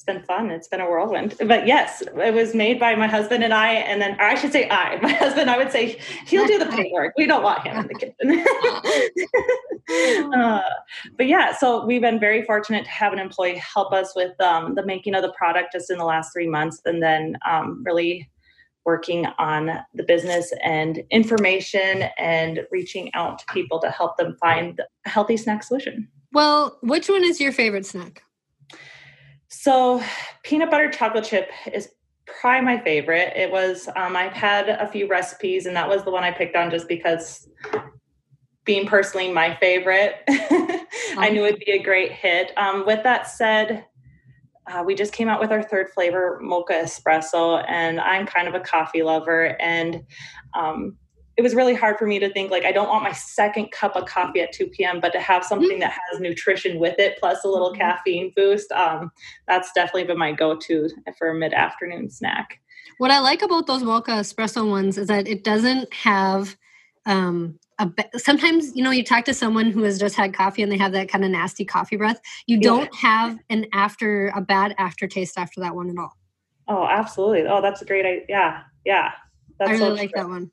been 0.08 0.22
fun. 0.22 0.50
It's 0.50 0.66
been 0.66 0.80
a 0.80 0.88
whirlwind. 0.88 1.36
But 1.46 1.66
yes, 1.66 2.02
it 2.02 2.34
was 2.34 2.54
made 2.54 2.80
by 2.80 2.96
my 2.96 3.06
husband 3.06 3.44
and 3.44 3.54
I, 3.54 3.74
and 3.74 4.02
then, 4.02 4.18
or 4.18 4.24
I 4.24 4.34
should 4.34 4.50
say 4.50 4.68
I, 4.68 4.98
my 5.02 5.12
husband, 5.12 5.48
I 5.48 5.56
would 5.56 5.70
say 5.70 6.00
he'll 6.26 6.46
do 6.46 6.58
the 6.58 6.66
paintwork. 6.66 7.12
We 7.16 7.26
don't 7.26 7.44
want 7.44 7.64
him 7.64 7.76
in 7.76 7.86
the 7.86 7.94
kitchen. 7.94 8.44
uh, 10.34 10.62
but 11.16 11.26
yeah, 11.26 11.54
so 11.54 11.86
we've 11.86 12.00
been 12.00 12.18
very 12.18 12.42
fortunate 12.42 12.84
to 12.84 12.90
have 12.90 13.12
an 13.12 13.20
employee 13.20 13.56
help 13.56 13.92
us 13.92 14.16
with 14.16 14.40
um, 14.40 14.74
the 14.74 14.84
making 14.84 15.14
of 15.14 15.22
the 15.22 15.32
product 15.32 15.72
just 15.72 15.90
in 15.90 15.98
the 15.98 16.04
last 16.04 16.32
three 16.32 16.48
months, 16.48 16.80
and 16.84 17.02
then 17.02 17.36
um, 17.48 17.84
really 17.84 18.28
working 18.86 19.26
on 19.38 19.70
the 19.92 20.02
business 20.02 20.50
and 20.64 21.04
information 21.10 22.04
and 22.16 22.66
reaching 22.70 23.12
out 23.12 23.38
to 23.38 23.44
people 23.52 23.78
to 23.78 23.90
help 23.90 24.16
them 24.16 24.34
find 24.40 24.80
a 25.04 25.08
healthy 25.08 25.36
snack 25.36 25.62
solution. 25.62 26.08
Well, 26.32 26.78
which 26.82 27.08
one 27.10 27.22
is 27.22 27.38
your 27.38 27.52
favorite 27.52 27.84
snack? 27.84 28.22
So, 29.48 30.02
peanut 30.42 30.70
butter 30.70 30.90
chocolate 30.90 31.24
chip 31.24 31.50
is 31.72 31.88
probably 32.26 32.64
my 32.64 32.78
favorite. 32.78 33.32
It 33.34 33.50
was, 33.50 33.88
um, 33.96 34.16
I've 34.16 34.32
had 34.32 34.68
a 34.68 34.86
few 34.86 35.08
recipes, 35.08 35.66
and 35.66 35.74
that 35.74 35.88
was 35.88 36.04
the 36.04 36.10
one 36.10 36.22
I 36.22 36.30
picked 36.30 36.54
on 36.54 36.70
just 36.70 36.86
because 36.86 37.48
being 38.64 38.86
personally 38.86 39.32
my 39.32 39.56
favorite, 39.56 40.16
I 41.16 41.30
knew 41.32 41.46
it'd 41.46 41.60
be 41.60 41.72
a 41.72 41.82
great 41.82 42.12
hit. 42.12 42.52
Um, 42.58 42.84
with 42.84 43.02
that 43.04 43.26
said, 43.26 43.86
uh, 44.70 44.82
we 44.84 44.94
just 44.94 45.14
came 45.14 45.28
out 45.28 45.40
with 45.40 45.50
our 45.50 45.62
third 45.62 45.88
flavor, 45.90 46.38
mocha 46.42 46.74
espresso, 46.74 47.64
and 47.66 47.98
I'm 47.98 48.26
kind 48.26 48.46
of 48.46 48.54
a 48.54 48.60
coffee 48.60 49.02
lover. 49.02 49.56
And 49.60 50.04
um, 50.54 50.96
it 51.38 51.42
was 51.42 51.54
really 51.54 51.72
hard 51.72 51.96
for 51.96 52.06
me 52.06 52.18
to 52.18 52.30
think 52.30 52.50
like 52.50 52.64
I 52.64 52.72
don't 52.72 52.88
want 52.88 53.04
my 53.04 53.12
second 53.12 53.70
cup 53.70 53.94
of 53.94 54.06
coffee 54.06 54.40
at 54.40 54.52
2 54.52 54.66
p.m. 54.66 55.00
but 55.00 55.12
to 55.12 55.20
have 55.20 55.44
something 55.44 55.70
mm-hmm. 55.70 55.80
that 55.80 55.98
has 56.10 56.20
nutrition 56.20 56.78
with 56.80 56.98
it 56.98 57.16
plus 57.18 57.44
a 57.44 57.48
little 57.48 57.70
mm-hmm. 57.70 57.80
caffeine 57.80 58.32
boost 58.36 58.70
um, 58.72 59.10
that's 59.46 59.72
definitely 59.72 60.04
been 60.04 60.18
my 60.18 60.32
go-to 60.32 60.90
for 61.16 61.30
a 61.30 61.34
mid-afternoon 61.34 62.10
snack 62.10 62.60
what 62.98 63.12
I 63.12 63.20
like 63.20 63.40
about 63.42 63.68
those 63.68 63.84
mocha 63.84 64.10
espresso 64.10 64.68
ones 64.68 64.98
is 64.98 65.06
that 65.06 65.28
it 65.28 65.44
doesn't 65.44 65.92
have 65.94 66.56
um, 67.06 67.58
a 67.78 67.88
sometimes 68.16 68.74
you 68.74 68.82
know 68.82 68.90
you 68.90 69.04
talk 69.04 69.24
to 69.24 69.32
someone 69.32 69.70
who 69.70 69.84
has 69.84 69.98
just 69.98 70.16
had 70.16 70.34
coffee 70.34 70.62
and 70.62 70.72
they 70.72 70.76
have 70.76 70.92
that 70.92 71.08
kind 71.08 71.24
of 71.24 71.30
nasty 71.30 71.64
coffee 71.64 71.96
breath 71.96 72.20
you 72.46 72.60
don't 72.60 72.92
have 72.94 73.38
an 73.48 73.64
after 73.72 74.32
a 74.34 74.40
bad 74.40 74.74
aftertaste 74.78 75.38
after 75.38 75.60
that 75.60 75.76
one 75.76 75.88
at 75.88 75.96
all 75.96 76.16
oh 76.66 76.86
absolutely 76.88 77.46
oh 77.46 77.62
that's 77.62 77.80
a 77.80 77.84
great 77.84 78.04
idea 78.04 78.24
yeah 78.28 78.62
yeah 78.84 79.12
that's 79.60 79.70
i 79.70 79.74
really 79.74 79.84
so 79.84 79.94
like 79.94 80.10
true. 80.10 80.22
that 80.22 80.28
one 80.28 80.50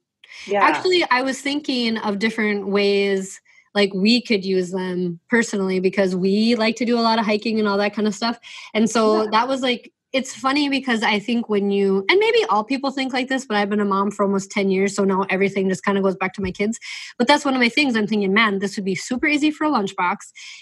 yeah. 0.48 0.63
Actually, 0.63 1.03
I 1.12 1.22
was 1.22 1.41
thinking 1.41 1.98
of 1.98 2.20
different 2.20 2.67
ways 2.67 3.41
like 3.74 3.94
we 3.94 4.22
could 4.22 4.46
use 4.46 4.72
them 4.72 5.20
personally 5.29 5.79
because 5.79 6.15
we 6.15 6.55
like 6.55 6.77
to 6.77 6.86
do 6.86 6.98
a 6.98 7.01
lot 7.01 7.20
of 7.20 7.25
hiking 7.25 7.60
and 7.60 7.67
all 7.67 7.77
that 7.77 7.94
kind 7.94 8.08
of 8.08 8.15
stuff. 8.15 8.39
And 8.74 8.89
so 8.89 9.24
yeah. 9.24 9.29
that 9.32 9.48
was 9.48 9.62
like 9.62 9.91
it's 10.15 10.34
funny 10.34 10.70
because 10.70 11.03
I 11.03 11.20
think 11.20 11.50
when 11.50 11.72
you, 11.72 12.05
and 12.10 12.17
maybe 12.17 12.46
all 12.46 12.63
people 12.63 12.89
think 12.89 13.12
like 13.12 13.27
this, 13.27 13.46
but 13.46 13.58
I've 13.58 13.70
been 13.70 13.82
a 13.82 13.86
mom 13.86 14.12
for 14.12 14.24
almost 14.24 14.50
10 14.50 14.72
years. 14.72 14.96
So 14.96 15.03
now 15.03 15.25
everything 15.29 15.67
just 15.67 15.84
kind 15.84 15.98
of 15.98 16.05
goes 16.05 16.15
back 16.15 16.32
to 16.36 16.41
my 16.41 16.51
kids. 16.51 16.79
But 17.17 17.27
that's 17.27 17.44
one 17.44 17.53
of 17.53 17.60
my 17.60 17.67
things. 17.67 17.98
I'm 17.98 18.08
thinking, 18.08 18.34
man, 18.34 18.60
this 18.60 18.77
would 18.77 18.86
be 18.86 18.96
super 18.96 19.27
easy 19.27 19.51
for 19.51 19.65
a 19.65 19.70
lunchbox. 19.70 20.20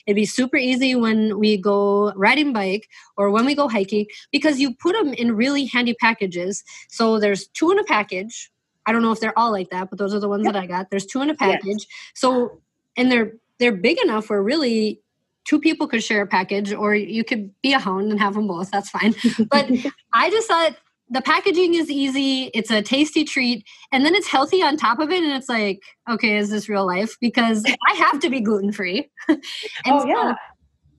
It'd 0.08 0.16
be 0.16 0.26
super 0.26 0.58
easy 0.58 0.96
when 0.96 1.38
we 1.38 1.56
go 1.56 2.12
riding 2.16 2.52
bike 2.52 2.90
or 3.16 3.30
when 3.30 3.46
we 3.46 3.54
go 3.54 3.70
hiking 3.70 4.08
because 4.32 4.60
you 4.60 4.74
put 4.74 4.94
them 4.94 5.14
in 5.14 5.36
really 5.36 5.66
handy 5.66 5.94
packages. 5.94 6.64
So 6.90 7.20
there's 7.20 7.48
two 7.50 7.70
in 7.70 7.78
a 7.78 7.84
package 7.84 8.50
I 8.86 8.92
don't 8.92 9.02
know 9.02 9.12
if 9.12 9.20
they're 9.20 9.38
all 9.38 9.52
like 9.52 9.70
that, 9.70 9.90
but 9.90 10.00
those 10.00 10.14
are 10.14 10.20
the 10.20 10.30
ones 10.30 10.46
that 10.46 10.56
I 10.56 10.66
got. 10.66 10.90
There's 10.90 11.06
two 11.06 11.22
in 11.22 11.30
a 11.30 11.36
package. 11.36 11.64
Yes. 11.66 11.86
So 12.16 12.62
and 12.98 13.12
they're 13.12 13.34
they're 13.60 13.72
big 13.72 14.02
enough 14.04 14.30
where 14.30 14.42
really 14.42 15.02
two 15.46 15.60
people 15.60 15.88
could 15.88 16.04
share 16.04 16.22
a 16.22 16.28
package 16.28 16.74
or 16.74 16.96
you 16.96 17.24
could 17.24 17.52
be 17.62 17.74
a 17.74 17.80
hound 17.80 18.12
and 18.12 18.20
have 18.20 18.34
them 18.34 18.48
both. 18.48 18.72
That's 18.72 18.90
fine. 18.90 19.14
But 19.50 19.70
I 20.14 20.30
just 20.30 20.48
thought 20.48 20.78
the 21.10 21.22
packaging 21.22 21.76
is 21.76 21.92
easy, 21.92 22.50
it's 22.54 22.72
a 22.72 22.82
tasty 22.82 23.24
treat, 23.24 23.66
and 23.92 24.06
then 24.06 24.16
it's 24.16 24.28
healthy 24.28 24.62
on 24.64 24.78
top 24.78 25.00
of 25.00 25.12
it 25.12 25.22
and 25.22 25.34
it's 25.34 25.50
like, 25.50 25.82
okay, 26.10 26.38
is 26.38 26.50
this 26.50 26.70
real 26.70 26.86
life? 26.86 27.18
Because 27.20 27.66
I 27.88 27.94
have 27.94 28.20
to 28.22 28.30
be 28.30 28.42
gluten 28.42 28.72
free. 28.72 29.10
oh 29.30 30.08
yeah. 30.08 30.36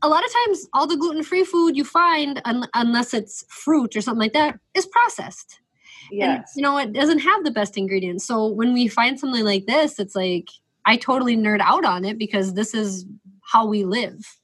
A 0.03 0.09
lot 0.09 0.23
of 0.23 0.31
times 0.31 0.69
all 0.75 0.87
the 0.87 0.99
gluten-free 0.99 1.45
food 1.45 1.79
you 1.79 1.85
find 1.85 2.41
un- 2.45 2.69
unless 2.75 3.14
it's 3.14 3.43
fruit 3.49 3.97
or 3.97 4.03
something 4.03 4.21
like 4.21 4.35
that 4.35 4.59
is 4.75 4.85
processed 4.85 5.61
Yes. 6.11 6.37
And, 6.37 6.45
you 6.57 6.63
know, 6.63 6.79
it 6.79 6.93
doesn't 6.93 7.21
have 7.21 7.45
the 7.45 7.51
best 7.51 7.77
ingredients. 7.77 8.27
So 8.27 8.47
when 8.47 8.73
we 8.73 8.89
find 8.89 9.19
something 9.19 9.45
like 9.45 9.67
this, 9.67 9.99
it's 9.99 10.15
like 10.15 10.49
I 10.85 10.97
totally 10.97 11.37
nerd 11.37 11.61
out 11.61 11.85
on 11.85 12.05
it 12.05 12.19
because 12.19 12.55
this 12.55 12.75
is 12.75 13.07
how 13.43 13.67
we 13.67 13.85
live. 13.85 14.39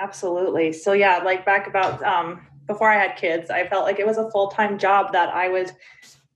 Absolutely. 0.00 0.72
So 0.72 0.92
yeah, 0.92 1.18
like 1.18 1.44
back 1.44 1.66
about 1.66 2.02
um 2.02 2.46
before 2.66 2.90
I 2.90 2.96
had 2.96 3.16
kids, 3.16 3.50
I 3.50 3.66
felt 3.66 3.84
like 3.84 3.98
it 3.98 4.06
was 4.06 4.18
a 4.18 4.30
full-time 4.30 4.78
job 4.78 5.12
that 5.12 5.34
I 5.34 5.48
was 5.48 5.72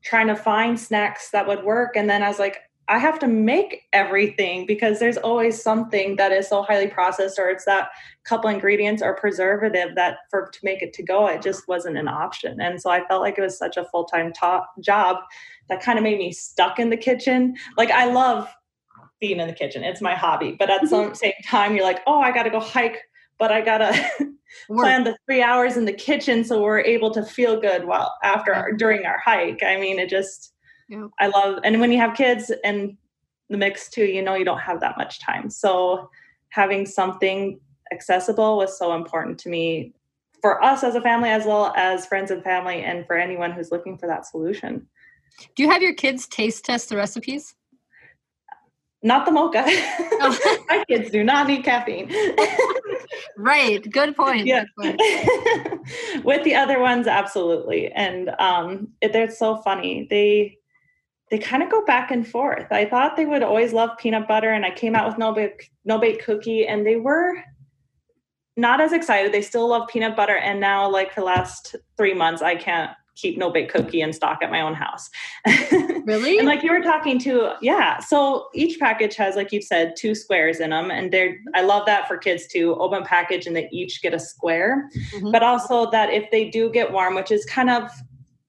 trying 0.03 0.27
to 0.27 0.37
find 0.37 0.79
snacks 0.79 1.31
that 1.31 1.47
would 1.47 1.65
work 1.65 1.97
and 1.97 2.09
then 2.09 2.23
I 2.23 2.29
was 2.29 2.39
like 2.39 2.59
I 2.89 2.99
have 2.99 3.19
to 3.21 3.27
make 3.27 3.83
everything 3.93 4.67
because 4.67 4.99
there's 4.99 5.17
always 5.17 5.61
something 5.61 6.17
that 6.17 6.33
is 6.33 6.49
so 6.49 6.63
highly 6.63 6.87
processed 6.87 7.39
or 7.39 7.49
it's 7.49 7.65
that 7.65 7.89
couple 8.25 8.49
ingredients 8.49 9.03
or 9.03 9.17
preservative 9.17 9.95
that 9.97 10.19
for 10.31 10.51
to 10.53 10.59
make 10.63 10.83
it 10.83 10.93
to 10.93 11.03
go 11.03 11.27
it 11.27 11.43
just 11.43 11.67
wasn't 11.69 11.97
an 11.97 12.09
option. 12.09 12.61
And 12.61 12.81
so 12.81 12.91
I 12.91 13.07
felt 13.07 13.23
like 13.23 13.39
it 13.39 13.43
was 13.43 13.59
such 13.59 13.77
a 13.77 13.85
full-time 13.87 14.33
top 14.33 14.73
job 14.81 15.17
that 15.69 15.83
kind 15.83 15.99
of 15.99 16.05
made 16.05 16.19
me 16.19 16.33
stuck 16.33 16.79
in 16.79 16.91
the 16.91 16.97
kitchen. 16.97 17.57
Like 17.77 17.91
I 17.91 18.07
love 18.07 18.49
being 19.21 19.41
in 19.41 19.49
the 19.49 19.55
kitchen. 19.55 19.83
It's 19.83 20.01
my 20.01 20.15
hobby, 20.15 20.57
but 20.59 20.71
at 20.71 20.79
mm-hmm. 20.79 20.87
some 20.89 21.15
same 21.15 21.33
time 21.45 21.75
you're 21.75 21.85
like, 21.85 22.01
"Oh, 22.07 22.21
I 22.21 22.33
got 22.33 22.43
to 22.43 22.51
go 22.51 22.61
hike, 22.61 23.03
but 23.39 23.51
I 23.51 23.61
got 23.63 23.79
to 23.79 24.33
plan 24.69 25.05
the 25.05 25.17
three 25.27 25.43
hours 25.43 25.77
in 25.77 25.85
the 25.85 25.93
kitchen 25.93 26.45
so 26.45 26.63
we're 26.63 26.81
able 26.81 27.11
to 27.13 27.25
feel 27.25 27.61
good 27.61 27.87
while 27.87 28.15
after 28.23 28.55
our, 28.55 28.73
during 28.73 29.07
our 29.07 29.19
hike. 29.19 29.63
I 29.63 29.79
mean, 29.79 29.99
it 29.99 30.09
just 30.09 30.53
yeah. 30.89 31.09
I 31.19 31.29
love 31.29 31.61
and 31.65 31.81
when 31.81 31.93
you 31.93 31.99
have 31.99 32.17
kids 32.17 32.53
and 32.65 32.97
the 33.49 33.57
mix 33.57 33.89
too, 33.89 34.05
you 34.05 34.23
know 34.23 34.35
you 34.35 34.45
don't 34.45 34.59
have 34.59 34.81
that 34.81 34.97
much 34.97 35.21
time. 35.21 35.51
So 35.51 36.11
having 36.51 36.87
something 36.87 37.61
accessible 37.93 38.57
was 38.57 38.79
so 38.79 38.95
important 38.95 39.39
to 39.41 39.49
me 39.49 39.93
for 40.41 40.63
us 40.63 40.85
as 40.85 40.95
a 40.95 41.01
family 41.01 41.31
as 41.31 41.45
well 41.45 41.73
as 41.77 42.07
friends 42.07 42.31
and 42.31 42.43
family 42.43 42.83
and 42.83 43.07
for 43.07 43.17
anyone 43.17 43.53
who's 43.53 43.71
looking 43.71 43.97
for 43.97 44.07
that 44.07 44.27
solution. 44.27 44.87
Do 45.55 45.63
you 45.63 45.71
have 45.71 45.83
your 45.83 45.95
kids 45.95 46.27
taste 46.27 46.65
test 46.65 46.89
the 46.89 46.97
recipes? 46.97 47.55
Not 49.03 49.27
the 49.27 49.33
mocha. 49.33 49.65
Oh. 50.19 50.65
My 50.71 50.83
kids 50.89 51.11
do 51.11 51.23
not 51.23 51.47
need 51.47 51.63
caffeine. 51.63 52.11
right. 53.37 53.89
Good 53.91 54.17
point. 54.17 54.47
Yeah. 54.47 54.65
Good 54.81 54.99
point. 54.99 56.25
With 56.25 56.43
the 56.43 56.55
other 56.55 56.81
ones, 56.81 57.07
absolutely. 57.07 57.93
And 57.93 58.31
um, 58.39 58.89
it, 59.03 59.13
they're 59.13 59.31
so 59.31 59.59
funny. 59.59 60.07
They 60.09 60.57
they 61.31 61.39
kind 61.39 61.63
of 61.63 61.71
go 61.71 61.85
back 61.85 62.11
and 62.11 62.27
forth. 62.27 62.67
I 62.71 62.85
thought 62.85 63.17
they 63.17 63.27
would 63.27 63.43
always 63.43 63.73
love 63.73 63.91
peanut 63.99 64.29
butter, 64.29 64.51
and 64.51 64.65
I 64.65 64.71
came 64.71 64.95
out 64.95 65.09
with 65.09 65.19
no 65.19 65.33
bake 65.33 65.71
no 65.85 65.99
bake 65.99 66.25
cookie, 66.25 66.67
and 66.67 66.87
they 66.87 66.97
were 66.97 67.43
not 68.57 68.81
as 68.81 68.93
excited. 68.93 69.33
They 69.33 69.43
still 69.43 69.69
love 69.69 69.89
peanut 69.89 70.17
butter, 70.17 70.37
and 70.37 70.61
now 70.61 70.89
like 70.89 71.13
for 71.13 71.21
the 71.21 71.27
last 71.27 71.77
three 71.97 72.15
months, 72.15 72.43
I 72.43 72.55
can't 72.57 72.91
keep 73.17 73.39
no 73.39 73.51
bake 73.51 73.71
cookie 73.71 74.03
in 74.03 74.13
stock 74.13 74.39
at 74.43 74.51
my 74.51 74.61
own 74.61 74.75
house. 74.75 75.11
Really? 76.07 76.39
and 76.39 76.47
like 76.47 76.63
you 76.63 76.71
were 76.71 76.83
talking 76.83 77.19
to, 77.19 77.55
yeah. 77.61 77.99
So 77.99 78.47
each 78.55 78.79
package 78.79 79.17
has, 79.17 79.35
like 79.35 79.51
you 79.51 79.61
said, 79.61 79.97
two 79.97 80.15
squares 80.15 80.61
in 80.61 80.71
them, 80.71 80.93
and 80.93 81.11
they're. 81.11 81.37
I 81.57 81.63
love 81.63 81.85
that 81.87 82.07
for 82.07 82.17
kids 82.17 82.47
too. 82.47 82.77
Open 82.77 83.03
package, 83.03 83.45
and 83.45 83.57
they 83.57 83.69
each 83.73 84.01
get 84.03 84.15
a 84.15 84.21
square. 84.21 84.89
Mm-hmm. 85.17 85.33
But 85.33 85.43
also 85.43 85.91
that 85.91 86.11
if 86.11 86.31
they 86.31 86.49
do 86.49 86.71
get 86.71 86.93
warm, 86.93 87.17
which 87.17 87.33
is 87.33 87.45
kind 87.47 87.71
of 87.71 87.91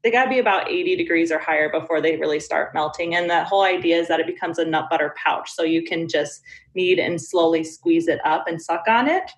they 0.07 0.11
got 0.11 0.23
to 0.23 0.29
be 0.29 0.39
about 0.39 0.69
80 0.71 0.95
degrees 0.95 1.33
or 1.33 1.37
higher 1.37 1.69
before 1.69 1.99
they 1.99 2.15
really 2.15 2.39
start 2.39 2.73
melting. 2.73 3.13
And 3.13 3.29
the 3.29 3.43
whole 3.43 3.63
idea 3.63 3.97
is 3.97 4.07
that 4.07 4.21
it 4.21 4.25
becomes 4.25 4.57
a 4.57 4.63
nut 4.63 4.85
butter 4.89 5.13
pouch. 5.21 5.51
So 5.51 5.63
you 5.63 5.83
can 5.83 6.07
just 6.07 6.41
knead 6.75 6.97
and 6.97 7.21
slowly 7.21 7.65
squeeze 7.65 8.07
it 8.07 8.25
up 8.25 8.47
and 8.47 8.61
suck 8.61 8.83
on 8.87 9.09
it. 9.09 9.29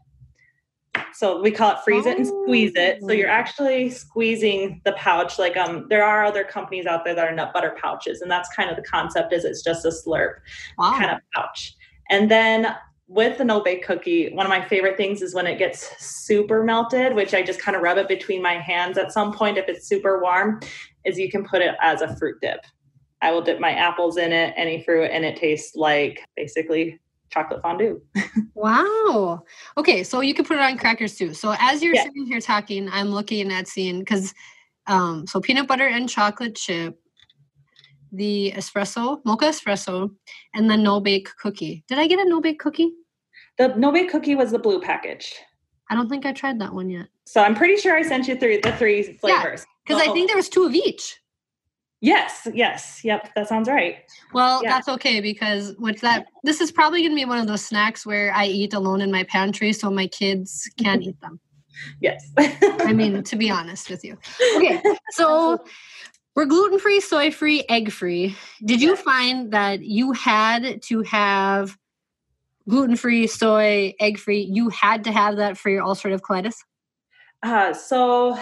So 1.12 1.42
we 1.42 1.50
call 1.50 1.72
it 1.72 1.80
freeze 1.84 2.06
it 2.06 2.18
and 2.18 2.28
squeeze 2.28 2.74
it. 2.76 3.02
So 3.02 3.14
you're 3.14 3.32
oh. 3.32 3.34
actually 3.34 3.90
squeezing 3.90 4.80
the 4.86 4.92
pouch. 4.92 5.40
Like 5.40 5.58
um, 5.58 5.88
there 5.90 6.06
are 6.06 6.24
other 6.24 6.44
companies 6.44 6.86
out 6.86 7.04
there 7.04 7.16
that 7.16 7.28
are 7.28 7.34
nut 7.34 7.52
butter 7.52 7.76
pouches, 7.82 8.22
and 8.22 8.30
that's 8.30 8.56
kind 8.56 8.70
of 8.70 8.76
the 8.76 8.84
concept. 8.84 9.34
Is 9.34 9.46
it's 9.46 9.64
just 9.64 9.86
a 9.86 9.90
slurp 9.90 10.34
wow. 10.78 10.92
kind 10.92 11.10
of 11.10 11.18
pouch. 11.34 11.74
And 12.12 12.30
then 12.30 12.76
with 13.10 13.40
the 13.40 13.44
no 13.44 13.60
bake 13.60 13.84
cookie, 13.84 14.32
one 14.34 14.46
of 14.46 14.52
my 14.52 14.64
favorite 14.64 14.96
things 14.96 15.24
is 15.24 15.34
when 15.34 15.48
it 15.48 15.58
gets 15.58 15.90
super 15.98 16.64
melted, 16.64 17.16
which 17.16 17.34
I 17.34 17.42
just 17.42 17.60
kind 17.60 17.76
of 17.76 17.82
rub 17.82 17.98
it 17.98 18.08
between 18.08 18.42
my 18.42 18.54
hands 18.54 19.00
at 19.00 19.12
some 19.12 19.34
point 19.34 19.58
if 19.58 19.68
it's 19.68 19.88
super 19.88 20.22
warm, 20.22 20.60
is 21.06 21.18
you 21.18 21.30
can 21.30 21.44
put 21.44 21.64
it 21.64 21.76
as 21.82 22.02
a 22.02 22.16
fruit 22.18 22.38
dip. 22.40 22.64
I 23.22 23.32
will 23.32 23.42
dip 23.42 23.60
my 23.60 23.72
apples 23.72 24.18
in 24.18 24.32
it, 24.32 24.54
any 24.56 24.84
fruit, 24.84 25.10
and 25.12 25.26
it 25.26 25.38
tastes 25.38 25.76
like 25.76 26.24
basically 26.38 27.00
chocolate 27.32 27.64
fondue. 27.64 28.00
wow. 28.54 29.44
Okay, 29.76 30.04
so 30.04 30.22
you 30.22 30.36
can 30.36 30.46
put 30.46 30.58
it 30.58 30.62
on 30.62 30.78
crackers 30.78 31.16
too. 31.16 31.34
So 31.34 31.56
as 31.60 31.82
you're 31.82 31.96
yeah. 31.96 32.04
sitting 32.04 32.28
here 32.28 32.40
talking, 32.40 32.90
I'm 32.92 33.10
looking 33.10 33.52
at 33.52 33.68
seeing 33.68 34.00
because 34.00 34.36
um, 34.86 35.26
so 35.26 35.42
peanut 35.42 35.68
butter 35.68 35.88
and 35.88 36.08
chocolate 36.08 36.56
chip, 36.56 36.99
the 38.12 38.54
espresso, 38.56 39.20
mocha 39.26 39.46
espresso, 39.46 40.10
and 40.54 40.70
the 40.70 40.78
no 40.78 41.00
bake 41.00 41.30
cookie. 41.42 41.84
Did 41.88 42.00
I 42.00 42.08
get 42.08 42.20
a 42.20 42.26
no 42.28 42.42
bake 42.42 42.60
cookie? 42.60 42.92
The 43.58 43.70
no 43.76 43.92
bake 43.92 44.10
cookie 44.10 44.36
was 44.36 44.52
the 44.52 44.60
blue 44.60 44.82
package. 44.82 45.34
I 45.90 45.96
don't 45.96 46.10
think 46.10 46.26
I 46.26 46.34
tried 46.34 46.60
that 46.60 46.74
one 46.74 46.90
yet. 46.90 47.08
So 47.26 47.42
I'm 47.42 47.56
pretty 47.56 47.78
sure 47.78 47.96
I 47.96 48.04
sent 48.04 48.28
you 48.28 48.36
three 48.36 48.60
the 48.62 48.72
three 48.74 49.14
flavors. 49.14 49.66
Because 49.86 50.02
I 50.02 50.10
oh. 50.10 50.14
think 50.14 50.30
there 50.30 50.38
was 50.38 50.50
two 50.50 50.66
of 50.66 50.74
each. 50.74 51.20
Yes, 52.02 52.48
yes, 52.54 53.02
yep, 53.04 53.30
that 53.36 53.50
sounds 53.50 53.68
right. 53.68 53.98
Well, 54.34 54.62
yeah. 54.64 54.70
that's 54.70 54.88
okay 54.88 55.20
because 55.20 55.76
with 55.78 56.00
that, 56.00 56.28
this 56.44 56.62
is 56.62 56.72
probably 56.72 57.02
going 57.02 57.12
to 57.12 57.16
be 57.16 57.26
one 57.26 57.40
of 57.40 57.48
those 57.48 57.66
snacks 57.66 58.06
where 58.06 58.34
I 58.34 58.46
eat 58.46 58.74
alone 58.74 59.02
in 59.02 59.12
my 59.12 59.24
pantry, 59.24 59.74
so 59.74 59.92
my 59.92 60.08
kids 60.08 60.70
can't 60.78 61.04
eat 61.04 61.20
them. 61.22 61.40
Yes. 62.02 62.30
I 62.38 62.92
mean, 62.92 63.24
to 63.24 63.36
be 63.38 63.50
honest 63.50 63.90
with 63.90 64.04
you. 64.04 64.18
Okay, 64.58 64.82
so 65.12 65.64
we're 66.40 66.46
gluten 66.46 66.80
free, 66.80 67.02
soy 67.02 67.32
free, 67.32 67.66
egg 67.68 67.92
free. 67.92 68.34
Did 68.64 68.82
you 68.82 68.96
find 68.96 69.52
that 69.52 69.82
you 69.82 70.14
had 70.14 70.82
to 70.84 71.02
have 71.02 71.78
gluten 72.70 72.96
free, 72.96 73.28
soy, 73.28 73.94
egg 74.00 74.18
free? 74.18 74.40
You 74.40 74.70
had 74.70 75.04
to 75.04 75.12
have 75.12 75.36
that 75.36 75.58
for 75.58 75.70
your 75.70 75.84
ulcerative 75.84 76.22
colitis? 76.22 76.56
Uh, 77.44 77.74
so 77.74 78.40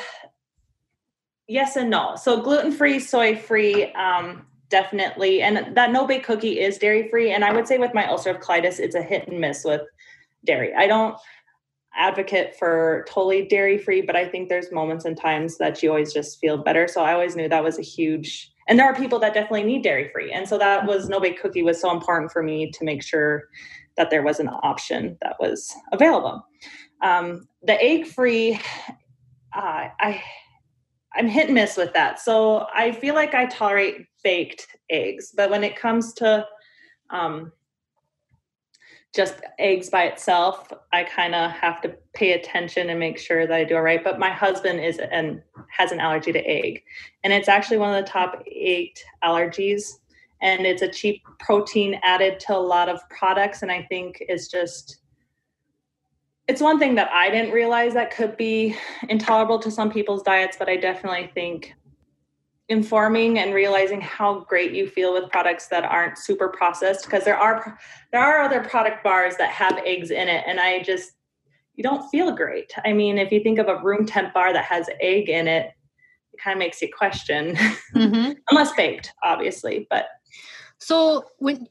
yes 1.47 1.75
and 1.75 1.89
no. 1.89 2.15
So 2.15 2.39
gluten 2.39 2.71
free, 2.71 2.99
soy 2.99 3.35
free, 3.35 3.91
um, 3.93 4.45
definitely. 4.69 5.41
And 5.41 5.75
that 5.75 5.91
no 5.91 6.05
bake 6.05 6.23
cookie 6.23 6.59
is 6.59 6.77
dairy 6.77 7.09
free. 7.09 7.31
And 7.31 7.43
I 7.43 7.51
would 7.51 7.67
say 7.67 7.79
with 7.79 7.95
my 7.95 8.03
ulcerative 8.03 8.43
colitis, 8.43 8.79
it's 8.79 8.93
a 8.93 9.01
hit 9.01 9.27
and 9.27 9.41
miss 9.41 9.65
with 9.65 9.81
dairy. 10.45 10.71
I 10.77 10.85
don't 10.85 11.17
advocate 11.97 12.55
for 12.57 13.05
totally 13.09 13.45
dairy 13.45 13.77
free, 13.77 14.01
but 14.01 14.15
I 14.15 14.27
think 14.27 14.49
there's 14.49 14.71
moments 14.71 15.05
and 15.05 15.17
times 15.17 15.57
that 15.57 15.81
you 15.81 15.89
always 15.89 16.13
just 16.13 16.39
feel 16.39 16.57
better. 16.57 16.87
So 16.87 17.01
I 17.01 17.13
always 17.13 17.35
knew 17.35 17.49
that 17.49 17.63
was 17.63 17.79
a 17.79 17.83
huge 17.83 18.51
and 18.67 18.77
there 18.77 18.85
are 18.85 18.95
people 18.95 19.19
that 19.19 19.33
definitely 19.33 19.63
need 19.63 19.83
dairy 19.83 20.09
free. 20.09 20.31
And 20.31 20.47
so 20.47 20.57
that 20.57 20.85
was 20.85 21.07
no 21.07 21.19
bake 21.19 21.41
cookie 21.41 21.63
was 21.63 21.79
so 21.79 21.91
important 21.91 22.31
for 22.31 22.43
me 22.43 22.69
to 22.71 22.83
make 22.83 23.01
sure 23.01 23.45
that 23.95 24.09
there 24.09 24.23
was 24.23 24.39
an 24.39 24.49
option 24.61 25.17
that 25.21 25.37
was 25.39 25.73
available. 25.91 26.45
Um, 27.01 27.47
the 27.63 27.81
egg 27.81 28.07
free, 28.07 28.59
uh, 29.55 29.87
I 29.99 30.21
I'm 31.15 31.27
hit 31.27 31.45
and 31.45 31.55
miss 31.55 31.77
with 31.77 31.93
that. 31.93 32.19
So 32.19 32.67
I 32.75 32.91
feel 32.91 33.15
like 33.15 33.33
I 33.33 33.47
tolerate 33.47 34.05
baked 34.23 34.67
eggs, 34.89 35.33
but 35.35 35.49
when 35.49 35.63
it 35.63 35.75
comes 35.75 36.13
to 36.15 36.45
um, 37.09 37.51
just 39.17 39.41
eggs 39.59 39.89
by 39.89 40.03
itself, 40.03 40.71
I 40.93 41.03
kind 41.03 41.35
of 41.35 41.51
have 41.51 41.81
to 41.81 41.97
pay 42.13 42.31
attention 42.33 42.89
and 42.89 42.99
make 42.99 43.17
sure 43.17 43.45
that 43.45 43.53
I 43.53 43.65
do 43.65 43.75
it 43.75 43.79
right. 43.79 44.01
But 44.01 44.19
my 44.19 44.29
husband 44.29 44.79
is 44.79 44.99
and 44.99 45.41
has 45.69 45.91
an 45.91 45.99
allergy 45.99 46.31
to 46.31 46.39
egg, 46.39 46.83
and 47.23 47.33
it's 47.33 47.49
actually 47.49 47.79
one 47.79 47.93
of 47.93 48.05
the 48.05 48.09
top 48.09 48.41
eight 48.47 49.03
allergies. 49.23 49.99
And 50.39 50.67
it's 50.67 50.83
a 50.83 50.87
cheap 50.87 51.23
protein 51.39 51.99
added 52.03 52.39
to 52.41 52.55
a 52.55 52.59
lot 52.59 52.89
of 52.89 52.99
products, 53.09 53.63
and 53.63 53.71
I 53.71 53.87
think 53.89 54.17
it's 54.21 54.47
just 54.47 54.99
it's 56.47 56.61
one 56.61 56.79
thing 56.79 56.95
that 56.95 57.09
I 57.11 57.29
didn't 57.29 57.51
realize 57.51 57.93
that 57.95 58.11
could 58.11 58.37
be 58.37 58.75
intolerable 59.09 59.59
to 59.59 59.69
some 59.69 59.91
people's 59.91 60.23
diets, 60.23 60.55
but 60.57 60.69
I 60.69 60.77
definitely 60.77 61.29
think 61.33 61.73
informing 62.69 63.39
and 63.39 63.53
realizing 63.53 64.01
how 64.01 64.41
great 64.41 64.73
you 64.73 64.87
feel 64.87 65.13
with 65.13 65.29
products 65.31 65.67
that 65.67 65.85
aren't 65.85 66.17
super 66.17 66.49
processed 66.49 67.05
because 67.05 67.23
there 67.23 67.37
are 67.37 67.77
there 68.11 68.21
are 68.21 68.41
other 68.41 68.61
product 68.61 69.03
bars 69.03 69.37
that 69.37 69.49
have 69.49 69.79
eggs 69.85 70.11
in 70.11 70.27
it 70.27 70.43
and 70.45 70.59
I 70.59 70.83
just 70.83 71.13
you 71.75 71.83
don't 71.83 72.09
feel 72.09 72.31
great. 72.31 72.73
I 72.83 72.91
mean, 72.91 73.19
if 73.19 73.31
you 73.31 73.41
think 73.41 73.59
of 73.59 73.67
a 73.67 73.79
room 73.81 74.05
temp 74.05 74.33
bar 74.33 74.51
that 74.51 74.65
has 74.65 74.89
egg 74.99 75.29
in 75.29 75.47
it, 75.47 75.71
it 76.33 76.39
kind 76.43 76.55
of 76.55 76.59
makes 76.59 76.81
you 76.81 76.89
question 76.95 77.55
mm-hmm. 77.95 78.31
unless 78.49 78.73
baked, 78.73 79.13
obviously, 79.23 79.87
but 79.89 80.07
so 80.79 81.25
when 81.37 81.67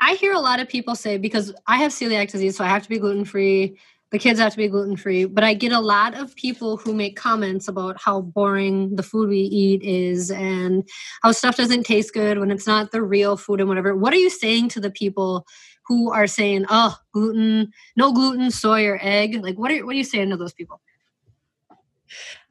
I 0.00 0.14
hear 0.14 0.32
a 0.32 0.40
lot 0.40 0.58
of 0.58 0.68
people 0.68 0.96
say 0.96 1.18
because 1.18 1.54
I 1.66 1.76
have 1.76 1.92
celiac 1.92 2.30
disease, 2.30 2.56
so 2.56 2.64
I 2.64 2.68
have 2.68 2.82
to 2.82 2.88
be 2.88 2.98
gluten 2.98 3.24
free 3.24 3.78
the 4.12 4.18
kids 4.18 4.38
have 4.38 4.52
to 4.52 4.58
be 4.58 4.68
gluten 4.68 4.96
free. 4.96 5.24
But 5.24 5.42
I 5.42 5.54
get 5.54 5.72
a 5.72 5.80
lot 5.80 6.14
of 6.14 6.36
people 6.36 6.76
who 6.76 6.94
make 6.94 7.16
comments 7.16 7.66
about 7.66 8.00
how 8.00 8.20
boring 8.20 8.94
the 8.94 9.02
food 9.02 9.30
we 9.30 9.38
eat 9.40 9.82
is 9.82 10.30
and 10.30 10.86
how 11.22 11.32
stuff 11.32 11.56
doesn't 11.56 11.84
taste 11.84 12.12
good 12.12 12.38
when 12.38 12.50
it's 12.50 12.66
not 12.66 12.92
the 12.92 13.02
real 13.02 13.38
food 13.38 13.60
and 13.60 13.68
whatever. 13.68 13.96
What 13.96 14.12
are 14.12 14.18
you 14.18 14.30
saying 14.30 14.68
to 14.70 14.80
the 14.80 14.90
people 14.90 15.46
who 15.86 16.12
are 16.12 16.26
saying, 16.26 16.66
"Oh, 16.68 16.94
gluten, 17.12 17.72
no 17.96 18.12
gluten, 18.12 18.50
soy 18.50 18.86
or 18.86 18.98
egg"? 19.02 19.42
Like, 19.42 19.58
what 19.58 19.72
are 19.72 19.84
what 19.84 19.94
are 19.94 19.98
you 19.98 20.04
saying 20.04 20.30
to 20.30 20.36
those 20.36 20.52
people? 20.52 20.80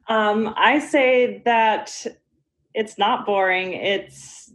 Um, 0.08 0.52
I 0.56 0.80
say 0.80 1.42
that 1.44 2.04
it's 2.74 2.98
not 2.98 3.24
boring. 3.24 3.72
It's 3.72 4.52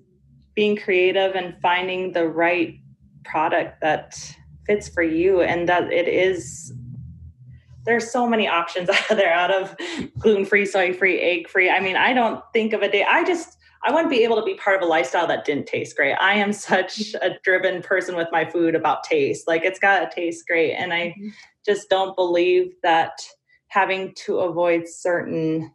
being 0.56 0.76
creative 0.76 1.36
and 1.36 1.56
finding 1.62 2.12
the 2.12 2.28
right 2.28 2.80
product 3.24 3.80
that 3.82 4.20
fits 4.66 4.90
for 4.90 5.04
you 5.04 5.42
and 5.42 5.70
that 5.70 5.92
it 5.94 6.10
is 6.10 6.74
there's 7.88 8.12
so 8.12 8.28
many 8.28 8.48
options 8.48 8.90
out 8.90 9.08
there 9.10 9.34
out 9.34 9.50
of 9.50 9.76
gluten 10.20 10.46
free, 10.46 10.66
soy 10.66 10.94
free, 10.94 11.20
egg 11.20 11.50
free. 11.50 11.70
I 11.70 11.80
mean, 11.80 11.96
I 11.96 12.14
don't 12.14 12.44
think 12.54 12.74
of 12.74 12.84
a 12.84 12.92
day. 12.92 13.04
I 13.04 13.24
just 13.24 13.58
I 13.84 13.92
wouldn't 13.92 14.10
be 14.10 14.24
able 14.24 14.36
to 14.36 14.44
be 14.44 14.56
part 14.56 14.76
of 14.76 14.82
a 14.82 14.90
lifestyle 14.90 15.28
that 15.28 15.46
didn't 15.46 15.68
taste 15.68 15.96
great. 15.96 16.16
I 16.20 16.34
am 16.34 16.52
such 16.52 17.16
a 17.16 17.38
driven 17.44 17.82
person 17.82 18.16
with 18.16 18.28
my 18.32 18.44
food 18.46 18.76
about 18.76 19.04
taste. 19.04 19.48
Like 19.48 19.64
it's 19.64 19.80
got 19.80 20.00
to 20.00 20.16
taste 20.16 20.46
great, 20.46 20.74
and 20.74 20.94
I 20.94 21.16
mm-hmm. 21.18 21.30
just 21.66 21.90
don't 21.90 22.16
believe 22.16 22.74
that 22.84 23.20
having 23.70 24.14
to 24.16 24.40
avoid 24.40 24.88
certain 24.88 25.72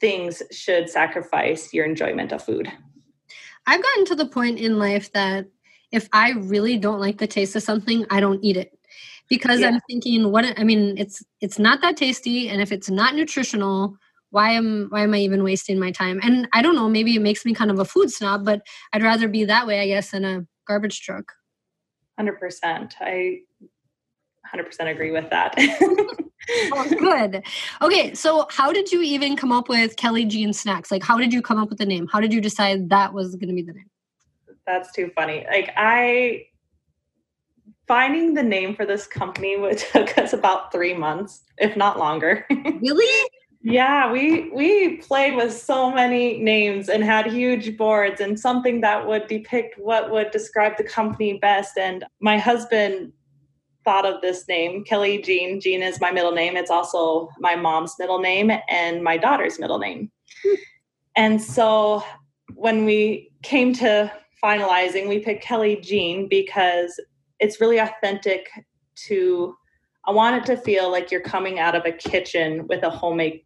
things 0.00 0.42
should 0.50 0.90
sacrifice 0.90 1.72
your 1.72 1.86
enjoyment 1.86 2.32
of 2.32 2.42
food. 2.42 2.70
I've 3.66 3.82
gotten 3.82 4.04
to 4.06 4.14
the 4.14 4.26
point 4.26 4.58
in 4.58 4.78
life 4.78 5.12
that 5.12 5.46
if 5.90 6.08
I 6.12 6.32
really 6.32 6.76
don't 6.78 7.00
like 7.00 7.18
the 7.18 7.26
taste 7.26 7.56
of 7.56 7.62
something, 7.62 8.04
I 8.10 8.20
don't 8.20 8.44
eat 8.44 8.56
it 8.56 8.75
because 9.28 9.60
yeah. 9.60 9.68
I'm 9.68 9.80
thinking, 9.88 10.30
what 10.30 10.58
I 10.58 10.64
mean, 10.64 10.96
it's 10.98 11.22
it's 11.40 11.58
not 11.58 11.80
that 11.82 11.96
tasty, 11.96 12.48
and 12.48 12.60
if 12.60 12.72
it's 12.72 12.90
not 12.90 13.14
nutritional, 13.14 13.96
why 14.30 14.50
am 14.50 14.88
why 14.90 15.02
am 15.02 15.14
I 15.14 15.18
even 15.18 15.42
wasting 15.42 15.78
my 15.78 15.90
time? 15.90 16.20
And 16.22 16.48
I 16.52 16.62
don't 16.62 16.74
know, 16.74 16.88
maybe 16.88 17.16
it 17.16 17.22
makes 17.22 17.44
me 17.44 17.54
kind 17.54 17.70
of 17.70 17.78
a 17.78 17.84
food 17.84 18.10
snob, 18.10 18.44
but 18.44 18.62
I'd 18.92 19.02
rather 19.02 19.28
be 19.28 19.44
that 19.44 19.66
way, 19.66 19.80
I 19.80 19.86
guess, 19.86 20.10
than 20.10 20.24
a 20.24 20.46
garbage 20.66 21.00
truck. 21.00 21.32
Hundred 22.16 22.38
percent. 22.38 22.94
I 23.00 23.40
hundred 24.44 24.64
percent 24.64 24.88
agree 24.88 25.10
with 25.10 25.28
that. 25.30 25.54
oh, 26.72 26.86
good. 26.98 27.42
Okay, 27.82 28.14
so 28.14 28.46
how 28.50 28.72
did 28.72 28.92
you 28.92 29.02
even 29.02 29.36
come 29.36 29.52
up 29.52 29.68
with 29.68 29.96
Kelly 29.96 30.24
Jean 30.24 30.52
Snacks? 30.52 30.90
Like, 30.90 31.02
how 31.02 31.18
did 31.18 31.32
you 31.32 31.42
come 31.42 31.58
up 31.58 31.68
with 31.68 31.78
the 31.78 31.86
name? 31.86 32.08
How 32.12 32.20
did 32.20 32.32
you 32.32 32.40
decide 32.40 32.90
that 32.90 33.12
was 33.12 33.34
going 33.36 33.48
to 33.48 33.54
be 33.54 33.62
the 33.62 33.72
name? 33.72 33.90
That's 34.66 34.92
too 34.92 35.10
funny. 35.14 35.46
Like, 35.48 35.72
I 35.76 36.46
finding 37.86 38.34
the 38.34 38.42
name 38.42 38.74
for 38.74 38.84
this 38.84 39.06
company 39.06 39.56
would 39.56 39.78
took 39.92 40.16
us 40.18 40.32
about 40.32 40.72
three 40.72 40.94
months, 40.94 41.42
if 41.58 41.76
not 41.76 41.98
longer. 41.98 42.46
really? 42.50 43.28
Yeah, 43.62 44.12
we 44.12 44.48
we 44.50 44.98
played 44.98 45.34
with 45.34 45.52
so 45.52 45.90
many 45.90 46.38
names 46.38 46.88
and 46.88 47.02
had 47.02 47.26
huge 47.26 47.76
boards 47.76 48.20
and 48.20 48.38
something 48.38 48.80
that 48.82 49.08
would 49.08 49.26
depict 49.26 49.76
what 49.76 50.10
would 50.12 50.30
describe 50.30 50.76
the 50.76 50.84
company 50.84 51.38
best. 51.38 51.76
And 51.76 52.04
my 52.20 52.38
husband 52.38 53.12
thought 53.84 54.06
of 54.06 54.20
this 54.20 54.46
name, 54.46 54.84
Kelly 54.84 55.20
Jean. 55.20 55.60
Jean 55.60 55.82
is 55.82 56.00
my 56.00 56.12
middle 56.12 56.32
name. 56.32 56.56
It's 56.56 56.70
also 56.70 57.28
my 57.40 57.56
mom's 57.56 57.94
middle 57.98 58.20
name 58.20 58.52
and 58.68 59.02
my 59.02 59.16
daughter's 59.16 59.58
middle 59.58 59.78
name. 59.78 60.10
Hmm. 60.44 60.54
and 61.16 61.42
so 61.42 62.04
when 62.54 62.84
we 62.84 63.30
came 63.42 63.72
to 63.74 64.12
finalizing, 64.42 65.08
we 65.08 65.18
picked 65.18 65.42
Kelly 65.42 65.76
Jean 65.82 66.28
because 66.28 67.00
it's 67.40 67.60
really 67.60 67.78
authentic 67.78 68.48
to 69.06 69.54
I 70.08 70.12
want 70.12 70.36
it 70.36 70.46
to 70.46 70.56
feel 70.56 70.90
like 70.90 71.10
you're 71.10 71.20
coming 71.20 71.58
out 71.58 71.74
of 71.74 71.84
a 71.84 71.90
kitchen 71.90 72.66
with 72.68 72.84
a 72.84 72.90
homemade 72.90 73.42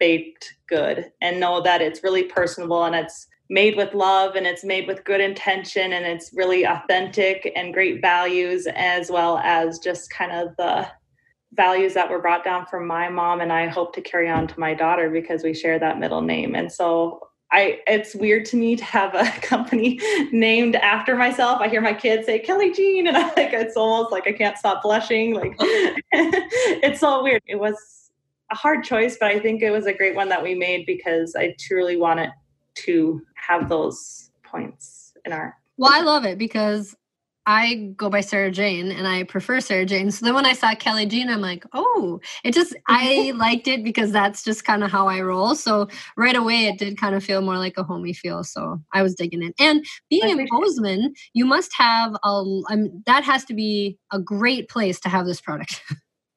baked 0.00 0.54
good 0.66 1.12
and 1.20 1.38
know 1.38 1.60
that 1.60 1.80
it's 1.80 2.02
really 2.02 2.24
personable 2.24 2.84
and 2.84 2.96
it's 2.96 3.28
made 3.48 3.76
with 3.76 3.94
love 3.94 4.34
and 4.34 4.46
it's 4.46 4.64
made 4.64 4.88
with 4.88 5.04
good 5.04 5.20
intention 5.20 5.92
and 5.92 6.06
it's 6.06 6.32
really 6.34 6.64
authentic 6.64 7.52
and 7.54 7.74
great 7.74 8.00
values 8.00 8.66
as 8.74 9.10
well 9.10 9.38
as 9.38 9.78
just 9.78 10.10
kind 10.10 10.32
of 10.32 10.48
the 10.56 10.88
values 11.52 11.94
that 11.94 12.08
were 12.08 12.20
brought 12.22 12.44
down 12.44 12.64
from 12.66 12.86
my 12.86 13.08
mom 13.08 13.40
and 13.40 13.52
I 13.52 13.66
hope 13.66 13.92
to 13.94 14.00
carry 14.00 14.28
on 14.28 14.46
to 14.48 14.60
my 14.60 14.72
daughter 14.72 15.10
because 15.10 15.42
we 15.42 15.52
share 15.52 15.78
that 15.78 15.98
middle 15.98 16.22
name. 16.22 16.54
And 16.54 16.72
so 16.72 17.20
I 17.52 17.80
it's 17.86 18.14
weird 18.14 18.44
to 18.46 18.56
me 18.56 18.76
to 18.76 18.84
have 18.84 19.14
a 19.14 19.24
company 19.42 20.00
named 20.32 20.76
after 20.76 21.16
myself. 21.16 21.60
I 21.60 21.68
hear 21.68 21.80
my 21.80 21.94
kids 21.94 22.26
say 22.26 22.38
Kelly 22.38 22.72
Jean 22.72 23.06
and 23.06 23.16
I 23.16 23.26
like 23.28 23.52
it's 23.52 23.76
almost 23.76 24.12
like 24.12 24.26
I 24.26 24.32
can't 24.32 24.56
stop 24.56 24.82
blushing. 24.82 25.34
Like 25.34 25.56
it's 25.60 27.00
so 27.00 27.22
weird. 27.22 27.42
It 27.46 27.58
was 27.58 27.76
a 28.50 28.54
hard 28.54 28.84
choice, 28.84 29.16
but 29.18 29.30
I 29.30 29.38
think 29.38 29.62
it 29.62 29.70
was 29.70 29.86
a 29.86 29.92
great 29.92 30.14
one 30.14 30.28
that 30.28 30.42
we 30.42 30.54
made 30.54 30.86
because 30.86 31.34
I 31.36 31.54
truly 31.58 31.96
wanted 31.96 32.30
to 32.74 33.22
have 33.34 33.68
those 33.68 34.30
points 34.44 35.14
in 35.24 35.32
our 35.32 35.56
well 35.76 35.92
i 35.92 36.00
love 36.00 36.24
it 36.24 36.38
because 36.38 36.96
I 37.50 37.92
go 37.96 38.08
by 38.08 38.20
Sarah 38.20 38.52
Jane 38.52 38.92
and 38.92 39.08
I 39.08 39.24
prefer 39.24 39.58
Sarah 39.58 39.84
Jane. 39.84 40.12
So 40.12 40.24
then 40.24 40.36
when 40.36 40.46
I 40.46 40.52
saw 40.52 40.72
Kelly 40.76 41.04
Jean, 41.04 41.28
I'm 41.28 41.40
like, 41.40 41.64
oh, 41.72 42.20
it 42.44 42.54
just, 42.54 42.76
I 42.86 43.32
liked 43.34 43.66
it 43.66 43.82
because 43.82 44.12
that's 44.12 44.44
just 44.44 44.64
kind 44.64 44.84
of 44.84 44.92
how 44.92 45.08
I 45.08 45.20
roll. 45.20 45.56
So 45.56 45.88
right 46.16 46.36
away, 46.36 46.66
it 46.66 46.78
did 46.78 46.96
kind 46.96 47.16
of 47.16 47.24
feel 47.24 47.40
more 47.40 47.58
like 47.58 47.76
a 47.76 47.82
homey 47.82 48.12
feel. 48.12 48.44
So 48.44 48.80
I 48.92 49.02
was 49.02 49.16
digging 49.16 49.42
it. 49.42 49.54
And 49.58 49.84
being 50.08 50.28
in 50.28 50.46
Bozeman, 50.48 51.12
you 51.34 51.44
must 51.44 51.72
have 51.76 52.14
a, 52.22 52.28
um, 52.28 53.02
that 53.06 53.24
has 53.24 53.44
to 53.46 53.54
be 53.54 53.98
a 54.12 54.20
great 54.20 54.68
place 54.68 55.00
to 55.00 55.08
have 55.08 55.26
this 55.26 55.40
product. 55.40 55.82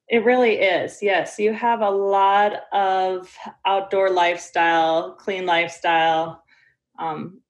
It 0.06 0.22
really 0.22 0.56
is. 0.56 0.98
Yes. 1.00 1.38
You 1.38 1.54
have 1.54 1.80
a 1.80 1.88
lot 1.88 2.64
of 2.72 3.34
outdoor 3.64 4.10
lifestyle, 4.10 5.12
clean 5.12 5.46
lifestyle 5.46 6.44
um, 6.98 7.40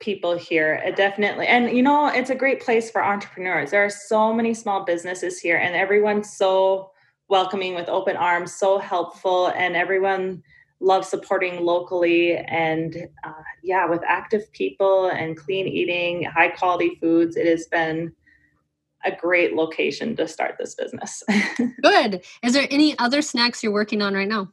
people 0.00 0.36
here. 0.36 0.82
It 0.84 0.96
definitely, 0.96 1.46
and 1.46 1.76
you 1.76 1.82
know, 1.82 2.08
it's 2.08 2.30
a 2.30 2.34
great 2.34 2.60
place 2.60 2.90
for 2.90 3.04
entrepreneurs. 3.04 3.70
There 3.70 3.84
are 3.84 3.90
so 3.90 4.32
many 4.32 4.54
small 4.54 4.84
businesses 4.84 5.38
here, 5.38 5.56
and 5.56 5.74
everyone's 5.74 6.36
so 6.36 6.90
welcoming 7.28 7.74
with 7.74 7.88
open 7.88 8.16
arms, 8.16 8.54
so 8.54 8.78
helpful, 8.78 9.48
and 9.48 9.76
everyone 9.76 10.42
loves 10.80 11.08
supporting 11.08 11.64
locally. 11.64 12.36
And 12.36 13.08
uh, 13.24 13.32
yeah, 13.62 13.86
with 13.86 14.02
active 14.06 14.50
people 14.52 15.06
and 15.08 15.36
clean 15.36 15.66
eating, 15.66 16.24
high 16.24 16.48
quality 16.48 16.98
foods, 17.00 17.36
it 17.36 17.46
has 17.46 17.66
been 17.66 18.12
a 19.04 19.14
great 19.14 19.54
location 19.54 20.16
to 20.16 20.26
start 20.26 20.56
this 20.58 20.74
business. 20.74 21.22
Good. 21.82 22.24
Is 22.42 22.54
there 22.54 22.66
any 22.70 22.98
other 22.98 23.22
snacks 23.22 23.62
you're 23.62 23.72
working 23.72 24.02
on 24.02 24.14
right 24.14 24.28
now? 24.28 24.50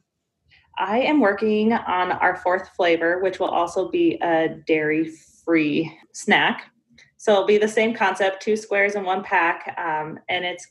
I 0.78 1.00
am 1.00 1.20
working 1.20 1.72
on 1.72 2.12
our 2.12 2.36
fourth 2.36 2.70
flavor, 2.70 3.20
which 3.20 3.38
will 3.38 3.48
also 3.48 3.90
be 3.90 4.18
a 4.22 4.48
dairy 4.66 5.12
free 5.44 5.96
snack. 6.12 6.70
So 7.16 7.32
it'll 7.32 7.46
be 7.46 7.58
the 7.58 7.68
same 7.68 7.94
concept 7.94 8.42
two 8.42 8.56
squares 8.56 8.94
in 8.94 9.04
one 9.04 9.22
pack, 9.22 9.74
um, 9.78 10.18
and 10.28 10.44
it's 10.44 10.66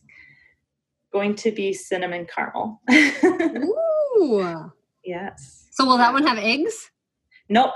going 1.14 1.36
to 1.36 1.52
be 1.52 1.74
cinnamon 1.74 2.28
caramel. 2.34 2.82
Ooh. 2.92 4.72
Yes. 5.04 5.68
So 5.72 5.86
will 5.86 5.98
that 5.98 6.14
one 6.14 6.26
have 6.28 6.38
eggs? 6.38 6.92
Nope. 7.50 7.72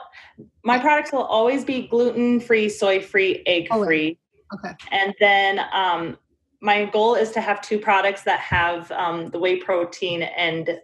My 0.63 0.79
products 0.79 1.11
will 1.11 1.23
always 1.23 1.65
be 1.65 1.87
gluten 1.87 2.39
free, 2.39 2.69
soy 2.69 3.01
free, 3.01 3.43
egg 3.45 3.67
free. 3.69 4.17
Okay. 4.53 4.73
And 4.91 5.13
then 5.19 5.61
um, 5.73 6.17
my 6.61 6.85
goal 6.85 7.15
is 7.15 7.31
to 7.31 7.41
have 7.41 7.61
two 7.61 7.79
products 7.79 8.23
that 8.23 8.39
have 8.39 8.91
um, 8.91 9.29
the 9.29 9.39
whey 9.39 9.57
protein 9.57 10.23
and 10.23 10.79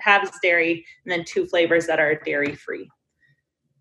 has 0.00 0.30
dairy, 0.42 0.84
and 1.04 1.12
then 1.12 1.24
two 1.24 1.46
flavors 1.46 1.86
that 1.86 1.98
are 1.98 2.14
dairy 2.24 2.54
free. 2.54 2.90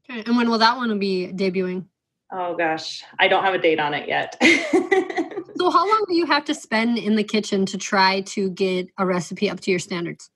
Okay. 0.09 0.23
And 0.25 0.37
when 0.37 0.49
will 0.49 0.59
that 0.59 0.77
one 0.77 0.97
be 0.99 1.31
debuting? 1.33 1.85
Oh 2.31 2.55
gosh, 2.55 3.03
I 3.19 3.27
don't 3.27 3.43
have 3.43 3.53
a 3.53 3.59
date 3.59 3.79
on 3.79 3.93
it 3.93 4.07
yet. 4.07 4.35
so, 4.41 5.69
how 5.69 5.87
long 5.87 6.05
do 6.07 6.15
you 6.15 6.25
have 6.25 6.43
to 6.45 6.55
spend 6.55 6.97
in 6.97 7.15
the 7.15 7.23
kitchen 7.23 7.65
to 7.67 7.77
try 7.77 8.21
to 8.21 8.49
get 8.49 8.87
a 8.97 9.05
recipe 9.05 9.49
up 9.49 9.59
to 9.61 9.71
your 9.71 9.79
standards? 9.79 10.29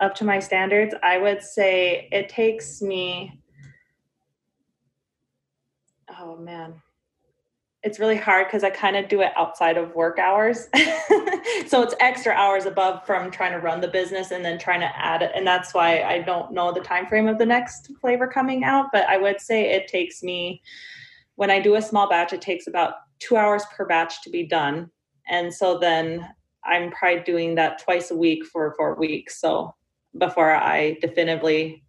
Up 0.00 0.14
to 0.16 0.24
my 0.24 0.38
standards, 0.38 0.94
I 1.02 1.18
would 1.18 1.42
say 1.42 2.08
it 2.12 2.28
takes 2.28 2.80
me. 2.80 3.40
Oh 6.18 6.36
man, 6.36 6.74
it's 7.82 7.98
really 7.98 8.16
hard 8.16 8.46
because 8.46 8.62
I 8.62 8.70
kind 8.70 8.96
of 8.96 9.08
do 9.08 9.22
it 9.22 9.32
outside 9.36 9.76
of 9.76 9.94
work 9.94 10.18
hours. 10.18 10.68
so 11.66 11.82
it's 11.82 11.94
extra 11.98 12.32
hours 12.32 12.64
above 12.64 13.04
from 13.04 13.30
trying 13.30 13.52
to 13.52 13.58
run 13.58 13.80
the 13.80 13.88
business 13.88 14.30
and 14.30 14.44
then 14.44 14.58
trying 14.58 14.80
to 14.80 14.96
add 14.96 15.20
it. 15.20 15.32
And 15.34 15.44
that's 15.44 15.74
why 15.74 16.02
I 16.02 16.20
don't 16.20 16.52
know 16.52 16.72
the 16.72 16.80
time 16.80 17.06
frame 17.06 17.26
of 17.26 17.38
the 17.38 17.46
next 17.46 17.90
flavor 18.00 18.28
coming 18.28 18.62
out. 18.62 18.86
But 18.92 19.08
I 19.08 19.18
would 19.18 19.40
say 19.40 19.72
it 19.72 19.88
takes 19.88 20.22
me 20.22 20.62
when 21.34 21.50
I 21.50 21.60
do 21.60 21.74
a 21.74 21.82
small 21.82 22.08
batch, 22.08 22.32
it 22.32 22.40
takes 22.40 22.68
about 22.68 22.94
two 23.18 23.36
hours 23.36 23.64
per 23.76 23.84
batch 23.84 24.22
to 24.22 24.30
be 24.30 24.46
done. 24.46 24.90
And 25.28 25.52
so 25.52 25.78
then 25.78 26.28
I'm 26.64 26.92
probably 26.92 27.24
doing 27.24 27.56
that 27.56 27.82
twice 27.82 28.12
a 28.12 28.16
week 28.16 28.44
for 28.44 28.74
four 28.76 28.94
weeks. 28.94 29.40
So 29.40 29.74
before 30.16 30.54
I 30.54 30.98
definitively 31.00 31.82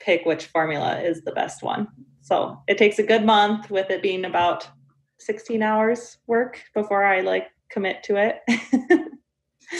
pick 0.00 0.24
which 0.24 0.46
formula 0.46 1.00
is 1.00 1.22
the 1.22 1.32
best 1.32 1.62
one. 1.62 1.86
So 2.22 2.60
it 2.66 2.78
takes 2.78 2.98
a 2.98 3.04
good 3.04 3.24
month 3.24 3.70
with 3.70 3.90
it 3.90 4.02
being 4.02 4.24
about 4.24 4.68
16 5.18 5.62
hours 5.62 6.18
work 6.26 6.62
before 6.74 7.04
I 7.04 7.20
like 7.20 7.48
commit 7.70 8.02
to 8.04 8.16
it. 8.16 8.40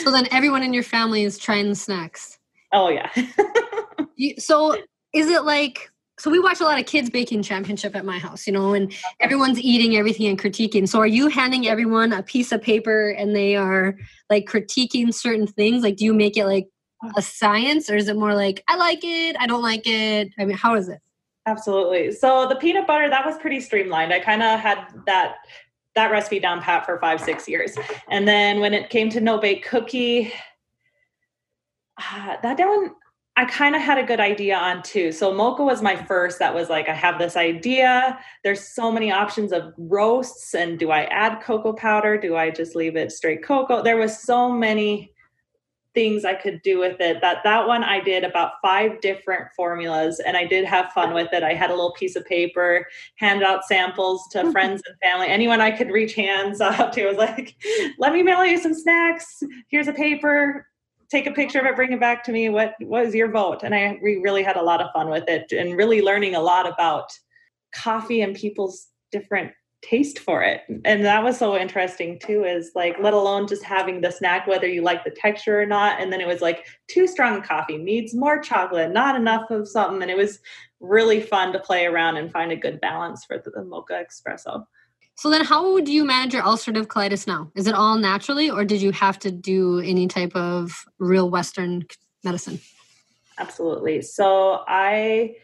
so 0.03 0.11
then 0.11 0.27
everyone 0.31 0.63
in 0.63 0.73
your 0.73 0.83
family 0.83 1.23
is 1.23 1.37
trying 1.37 1.69
the 1.69 1.75
snacks. 1.75 2.39
Oh 2.73 2.89
yeah. 2.89 3.09
you, 4.15 4.35
so 4.37 4.73
is 5.13 5.29
it 5.29 5.43
like 5.43 5.89
so 6.19 6.29
we 6.29 6.39
watch 6.39 6.59
a 6.59 6.65
lot 6.65 6.77
of 6.77 6.85
kids 6.85 7.09
baking 7.09 7.43
championship 7.43 7.95
at 7.95 8.03
my 8.03 8.19
house, 8.19 8.45
you 8.45 8.51
know, 8.51 8.73
and 8.73 8.93
everyone's 9.21 9.57
eating 9.57 9.95
everything 9.95 10.27
and 10.27 10.37
critiquing. 10.37 10.85
So 10.85 10.99
are 10.99 11.07
you 11.07 11.29
handing 11.29 11.65
everyone 11.65 12.11
a 12.11 12.21
piece 12.21 12.51
of 12.51 12.61
paper 12.61 13.11
and 13.11 13.33
they 13.33 13.55
are 13.55 13.95
like 14.29 14.45
critiquing 14.45 15.13
certain 15.13 15.47
things? 15.47 15.81
Like 15.81 15.95
do 15.95 16.03
you 16.03 16.13
make 16.13 16.35
it 16.35 16.45
like 16.45 16.67
a 17.15 17.21
science 17.21 17.89
or 17.89 17.95
is 17.95 18.09
it 18.09 18.17
more 18.17 18.35
like 18.35 18.61
I 18.67 18.75
like 18.75 18.99
it, 19.03 19.37
I 19.39 19.47
don't 19.47 19.63
like 19.63 19.83
it? 19.87 20.33
I 20.37 20.43
mean, 20.43 20.57
how 20.57 20.75
is 20.75 20.89
it? 20.89 20.99
Absolutely. 21.49 22.11
So 22.11 22.47
the 22.47 22.55
peanut 22.55 22.85
butter 22.85 23.09
that 23.09 23.25
was 23.25 23.35
pretty 23.37 23.59
streamlined. 23.59 24.13
I 24.13 24.19
kind 24.19 24.43
of 24.43 24.59
had 24.59 24.85
that 25.07 25.37
that 25.95 26.11
recipe 26.11 26.39
down 26.39 26.61
pat 26.61 26.85
for 26.85 26.99
five 26.99 27.19
six 27.19 27.47
years, 27.47 27.75
and 28.09 28.27
then 28.27 28.59
when 28.59 28.75
it 28.75 28.91
came 28.91 29.09
to 29.09 29.19
no 29.19 29.39
bake 29.39 29.67
cookie, 29.67 30.31
uh, 31.97 32.35
that 32.43 32.59
one 32.59 32.91
I 33.35 33.45
kind 33.45 33.75
of 33.75 33.81
had 33.81 33.97
a 33.97 34.03
good 34.03 34.19
idea 34.19 34.57
on 34.57 34.83
too. 34.83 35.11
So 35.11 35.33
mocha 35.33 35.63
was 35.63 35.81
my 35.81 35.95
first. 35.95 36.37
That 36.37 36.53
was 36.53 36.69
like 36.69 36.87
I 36.87 36.93
have 36.93 37.17
this 37.17 37.35
idea. 37.35 38.19
There's 38.43 38.67
so 38.67 38.91
many 38.91 39.11
options 39.11 39.51
of 39.51 39.73
roasts, 39.79 40.53
and 40.53 40.77
do 40.77 40.91
I 40.91 41.05
add 41.05 41.41
cocoa 41.41 41.73
powder? 41.73 42.15
Do 42.15 42.35
I 42.35 42.51
just 42.51 42.75
leave 42.75 42.95
it 42.95 43.11
straight 43.11 43.43
cocoa? 43.43 43.81
There 43.81 43.97
was 43.97 44.21
so 44.21 44.51
many 44.51 45.13
things 45.99 46.23
I 46.23 46.33
could 46.33 46.61
do 46.61 46.79
with 46.79 47.01
it. 47.01 47.19
That 47.19 47.43
that 47.43 47.67
one 47.67 47.83
I 47.83 47.99
did 47.99 48.23
about 48.23 48.53
five 48.61 49.01
different 49.01 49.49
formulas 49.53 50.21
and 50.25 50.37
I 50.37 50.45
did 50.45 50.63
have 50.63 50.93
fun 50.93 51.13
with 51.13 51.27
it. 51.33 51.43
I 51.43 51.53
had 51.53 51.71
a 51.71 51.73
little 51.73 51.91
piece 51.91 52.15
of 52.15 52.25
paper, 52.25 52.87
hand 53.17 53.43
out 53.43 53.65
samples 53.65 54.25
to 54.31 54.39
mm-hmm. 54.39 54.51
friends 54.51 54.81
and 54.87 54.95
family. 55.03 55.27
Anyone 55.27 55.59
I 55.59 55.71
could 55.71 55.91
reach 55.91 56.15
hands 56.15 56.61
out 56.69 56.93
to 56.93 57.05
was 57.05 57.17
like, 57.17 57.53
let 57.97 58.13
me 58.13 58.23
mail 58.23 58.45
you 58.45 58.57
some 58.57 58.73
snacks. 58.73 59.43
Here's 59.67 59.89
a 59.89 59.93
paper. 59.93 60.65
Take 61.11 61.27
a 61.27 61.31
picture 61.31 61.59
of 61.59 61.65
it, 61.65 61.75
bring 61.75 61.91
it 61.91 61.99
back 61.99 62.23
to 62.23 62.31
me. 62.31 62.47
What 62.47 62.75
was 62.79 63.13
your 63.13 63.29
vote? 63.29 63.63
And 63.63 63.75
I 63.75 63.99
we 64.01 64.21
really 64.23 64.43
had 64.43 64.55
a 64.55 64.63
lot 64.63 64.79
of 64.79 64.93
fun 64.93 65.09
with 65.09 65.27
it 65.27 65.51
and 65.51 65.75
really 65.75 66.01
learning 66.01 66.35
a 66.35 66.41
lot 66.41 66.65
about 66.65 67.11
coffee 67.75 68.21
and 68.21 68.37
people's 68.37 68.87
different 69.11 69.51
taste 69.81 70.19
for 70.19 70.43
it. 70.43 70.61
And 70.83 71.05
that 71.05 71.23
was 71.23 71.37
so 71.37 71.57
interesting 71.57 72.19
too 72.19 72.43
is 72.43 72.71
like 72.75 72.97
let 73.01 73.13
alone 73.13 73.47
just 73.47 73.63
having 73.63 74.01
the 74.01 74.11
snack 74.11 74.45
whether 74.45 74.67
you 74.67 74.81
like 74.81 75.03
the 75.03 75.11
texture 75.11 75.61
or 75.61 75.65
not. 75.65 76.01
And 76.01 76.11
then 76.11 76.21
it 76.21 76.27
was 76.27 76.41
like 76.41 76.67
too 76.87 77.07
strong 77.07 77.41
coffee 77.41 77.77
needs 77.77 78.13
more 78.13 78.39
chocolate 78.39 78.91
not 78.91 79.15
enough 79.15 79.49
of 79.49 79.67
something. 79.67 80.01
And 80.01 80.11
it 80.11 80.17
was 80.17 80.39
really 80.79 81.21
fun 81.21 81.53
to 81.53 81.59
play 81.59 81.85
around 81.85 82.17
and 82.17 82.31
find 82.31 82.51
a 82.51 82.57
good 82.57 82.81
balance 82.81 83.25
for 83.25 83.37
the, 83.37 83.51
the 83.51 83.63
mocha 83.63 84.03
espresso. 84.03 84.65
So 85.15 85.29
then 85.29 85.43
how 85.43 85.79
do 85.81 85.91
you 85.91 86.05
manage 86.05 86.33
your 86.33 86.43
ulcerative 86.43 86.87
colitis 86.87 87.27
now? 87.27 87.51
Is 87.55 87.67
it 87.67 87.75
all 87.75 87.97
naturally 87.97 88.49
or 88.49 88.63
did 88.63 88.81
you 88.81 88.91
have 88.91 89.19
to 89.19 89.31
do 89.31 89.79
any 89.79 90.07
type 90.07 90.35
of 90.35 90.85
real 90.97 91.29
western 91.29 91.85
medicine? 92.23 92.59
Absolutely. 93.37 94.01
So 94.01 94.63
i 94.67 95.35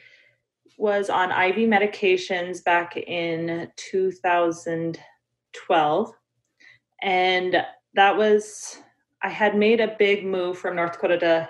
was 0.78 1.10
on 1.10 1.32
IV 1.32 1.70
medications 1.70 2.64
back 2.64 2.96
in 2.98 3.72
2012. 3.78 6.12
And 7.02 7.66
that 7.94 8.18
was, 8.18 8.82
I 9.24 9.30
had 9.30 9.58
made 9.58 9.80
a 9.80 9.96
big 9.98 10.26
move 10.26 10.58
from 10.58 10.76
North 10.76 10.92
Dakota 10.94 11.18
to, 11.20 11.48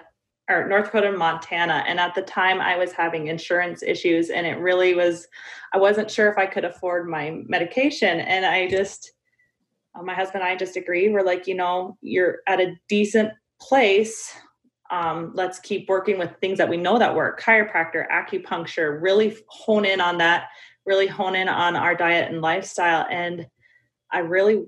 or 0.50 0.68
North 0.68 0.86
Dakota 0.86 1.12
Montana. 1.12 1.84
And 1.88 2.00
at 2.00 2.14
the 2.14 2.22
time 2.22 2.62
I 2.62 2.78
was 2.78 2.92
having 2.92 3.26
insurance 3.28 3.82
issues 3.82 4.30
and 4.30 4.46
it 4.46 4.60
really 4.60 4.94
was, 4.94 5.28
I 5.74 5.80
wasn't 5.80 6.12
sure 6.12 6.32
if 6.32 6.38
I 6.38 6.46
could 6.46 6.66
afford 6.66 7.10
my 7.10 7.42
medication. 7.48 8.20
And 8.20 8.46
I 8.46 8.70
just, 8.70 9.12
uh, 9.96 10.04
my 10.04 10.14
husband 10.14 10.44
and 10.44 10.52
I 10.52 10.56
just 10.56 10.78
agreed. 10.78 11.14
We're 11.14 11.24
like, 11.24 11.48
you 11.48 11.56
know, 11.56 11.98
you're 12.02 12.42
at 12.48 12.60
a 12.60 12.76
decent 12.88 13.32
place 13.60 14.32
um, 14.96 15.32
let's 15.34 15.60
keep 15.60 15.90
working 15.90 16.18
with 16.18 16.32
things 16.40 16.58
that 16.58 16.70
we 16.70 16.78
know 16.78 16.98
that 16.98 17.14
work. 17.14 17.42
Chiropractor 17.42 18.08
acupuncture 18.10 19.02
really 19.02 19.36
hone 19.50 19.84
in 19.84 20.00
on 20.00 20.18
that 20.20 20.48
really 20.86 21.08
hone 21.08 21.36
in 21.36 21.50
on 21.50 21.76
our 21.76 21.96
diet 21.96 22.32
and 22.32 22.42
lifestyle. 22.42 23.06
And 23.10 23.48
i 24.12 24.20
really 24.20 24.66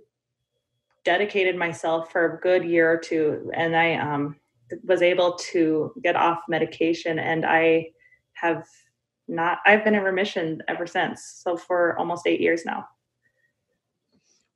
dedicated 1.06 1.56
myself 1.56 2.12
for 2.12 2.26
a 2.26 2.40
good 2.42 2.66
year 2.66 2.92
or 2.92 2.98
two 2.98 3.50
and 3.54 3.76
i 3.78 3.94
um, 3.94 4.36
was 4.84 5.02
able 5.02 5.34
to 5.36 5.94
get 6.04 6.16
off 6.16 6.40
medication. 6.50 7.20
And 7.20 7.46
i 7.46 7.88
have 8.34 8.66
not 9.28 9.60
i've 9.66 9.84
been 9.84 9.96
in 9.96 10.04
remission 10.04 10.62
ever 10.68 10.86
since. 10.86 11.42
So 11.44 11.56
for 11.56 11.98
almost 11.98 12.28
eight 12.28 12.42
years 12.42 12.66
now. 12.66 12.86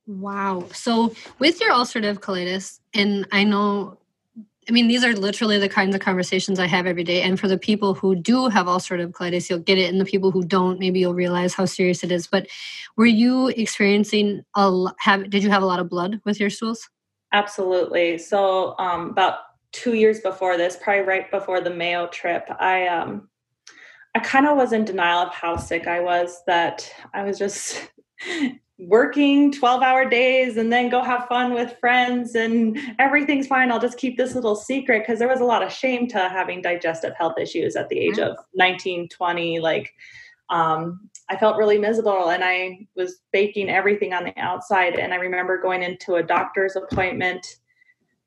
Wow. 0.06 0.66
So 0.72 1.14
with 1.38 1.60
your 1.60 1.70
ulcerative 1.70 2.18
colitis 2.18 2.80
and 2.92 3.26
i 3.32 3.44
know 3.44 3.98
I 4.68 4.72
mean, 4.72 4.86
these 4.86 5.02
are 5.02 5.12
literally 5.12 5.58
the 5.58 5.68
kinds 5.68 5.94
of 5.94 6.00
conversations 6.00 6.60
I 6.60 6.66
have 6.66 6.86
every 6.86 7.02
day. 7.02 7.22
And 7.22 7.38
for 7.38 7.48
the 7.48 7.58
people 7.58 7.94
who 7.94 8.14
do 8.14 8.48
have 8.48 8.66
ulcerative 8.66 9.10
colitis, 9.10 9.50
you'll 9.50 9.58
get 9.58 9.76
it. 9.76 9.90
And 9.90 10.00
the 10.00 10.04
people 10.04 10.30
who 10.30 10.44
don't, 10.44 10.78
maybe 10.78 11.00
you'll 11.00 11.14
realize 11.14 11.54
how 11.54 11.64
serious 11.64 12.04
it 12.04 12.12
is. 12.12 12.28
But 12.28 12.46
were 12.96 13.06
you 13.06 13.48
experiencing 13.48 14.44
a 14.54 14.86
have? 15.00 15.30
Did 15.30 15.42
you 15.42 15.50
have 15.50 15.62
a 15.62 15.66
lot 15.66 15.80
of 15.80 15.88
blood 15.88 16.20
with 16.24 16.38
your 16.38 16.50
stools? 16.50 16.88
Absolutely. 17.32 18.18
So 18.18 18.76
um, 18.78 19.10
about 19.10 19.38
two 19.72 19.94
years 19.94 20.20
before 20.20 20.56
this, 20.56 20.76
probably 20.80 21.02
right 21.02 21.30
before 21.30 21.60
the 21.60 21.70
Mayo 21.70 22.06
trip, 22.08 22.46
I 22.60 22.86
um, 22.86 23.28
I 24.14 24.20
kind 24.20 24.46
of 24.46 24.56
was 24.56 24.72
in 24.72 24.84
denial 24.84 25.26
of 25.26 25.34
how 25.34 25.56
sick 25.56 25.88
I 25.88 26.00
was. 26.00 26.40
That 26.46 26.88
I 27.12 27.24
was 27.24 27.36
just 27.36 27.90
working 28.78 29.52
12 29.52 29.82
hour 29.82 30.08
days 30.08 30.56
and 30.56 30.72
then 30.72 30.88
go 30.88 31.02
have 31.02 31.28
fun 31.28 31.54
with 31.54 31.76
friends 31.78 32.34
and 32.34 32.78
everything's 32.98 33.46
fine. 33.46 33.70
I'll 33.70 33.80
just 33.80 33.98
keep 33.98 34.16
this 34.16 34.34
little 34.34 34.56
secret 34.56 35.00
because 35.00 35.18
there 35.18 35.28
was 35.28 35.40
a 35.40 35.44
lot 35.44 35.62
of 35.62 35.72
shame 35.72 36.08
to 36.08 36.18
having 36.18 36.62
digestive 36.62 37.14
health 37.14 37.34
issues 37.38 37.76
at 37.76 37.88
the 37.88 37.98
age 37.98 38.18
of 38.18 38.36
19, 38.54 39.08
20. 39.08 39.60
Like, 39.60 39.94
um, 40.50 41.08
I 41.28 41.36
felt 41.36 41.56
really 41.56 41.78
miserable 41.78 42.30
and 42.30 42.42
I 42.42 42.86
was 42.96 43.20
baking 43.32 43.70
everything 43.70 44.12
on 44.12 44.24
the 44.24 44.36
outside. 44.38 44.94
And 44.98 45.12
I 45.12 45.16
remember 45.16 45.60
going 45.60 45.82
into 45.82 46.16
a 46.16 46.22
doctor's 46.22 46.76
appointment 46.76 47.56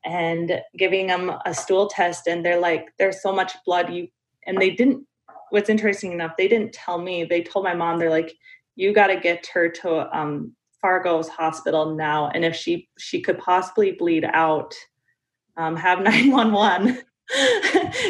and 0.06 0.62
giving 0.78 1.08
them 1.08 1.32
a 1.46 1.54
stool 1.54 1.88
test. 1.88 2.28
And 2.28 2.46
they're 2.46 2.60
like, 2.60 2.88
there's 2.98 3.22
so 3.22 3.34
much 3.34 3.54
blood. 3.66 3.92
You, 3.92 4.08
and 4.46 4.60
they 4.60 4.70
didn't, 4.70 5.06
what's 5.50 5.70
interesting 5.70 6.14
enough, 6.14 6.38
they 6.38 6.48
didn't 6.48 6.74
tell 6.74 7.00
me, 7.00 7.26
they 7.26 7.42
told 7.42 7.66
my 7.66 7.74
mom, 7.74 8.00
they're 8.00 8.10
like, 8.10 8.34
you 8.76 8.94
got 8.94 9.08
to 9.08 9.20
get 9.20 9.48
her 9.54 9.70
to 9.70 10.18
um, 10.18 10.54
Fargo's 10.82 11.28
hospital 11.28 11.96
now. 11.96 12.30
And 12.30 12.46
if 12.46 12.56
she 12.56 12.90
she 13.00 13.22
could 13.22 13.40
possibly 13.40 13.94
bleed 13.94 14.26
out, 14.26 14.74
um, 15.58 15.76
have 15.76 16.00
911. 16.04 17.02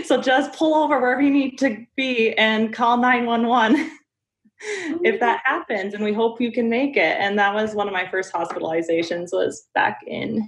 so 0.03 0.21
just 0.21 0.53
pull 0.53 0.75
over 0.75 0.99
wherever 0.99 1.21
you 1.21 1.31
need 1.31 1.57
to 1.57 1.85
be 1.95 2.33
and 2.33 2.73
call 2.73 2.97
911 2.97 3.91
if 5.05 5.21
that 5.21 5.41
happens 5.45 5.93
and 5.93 6.03
we 6.03 6.11
hope 6.11 6.41
you 6.41 6.51
can 6.51 6.69
make 6.69 6.97
it 6.97 7.17
and 7.19 7.39
that 7.39 7.53
was 7.53 7.73
one 7.73 7.87
of 7.87 7.93
my 7.93 8.05
first 8.09 8.33
hospitalizations 8.33 9.29
was 9.31 9.69
back 9.73 10.01
in 10.05 10.45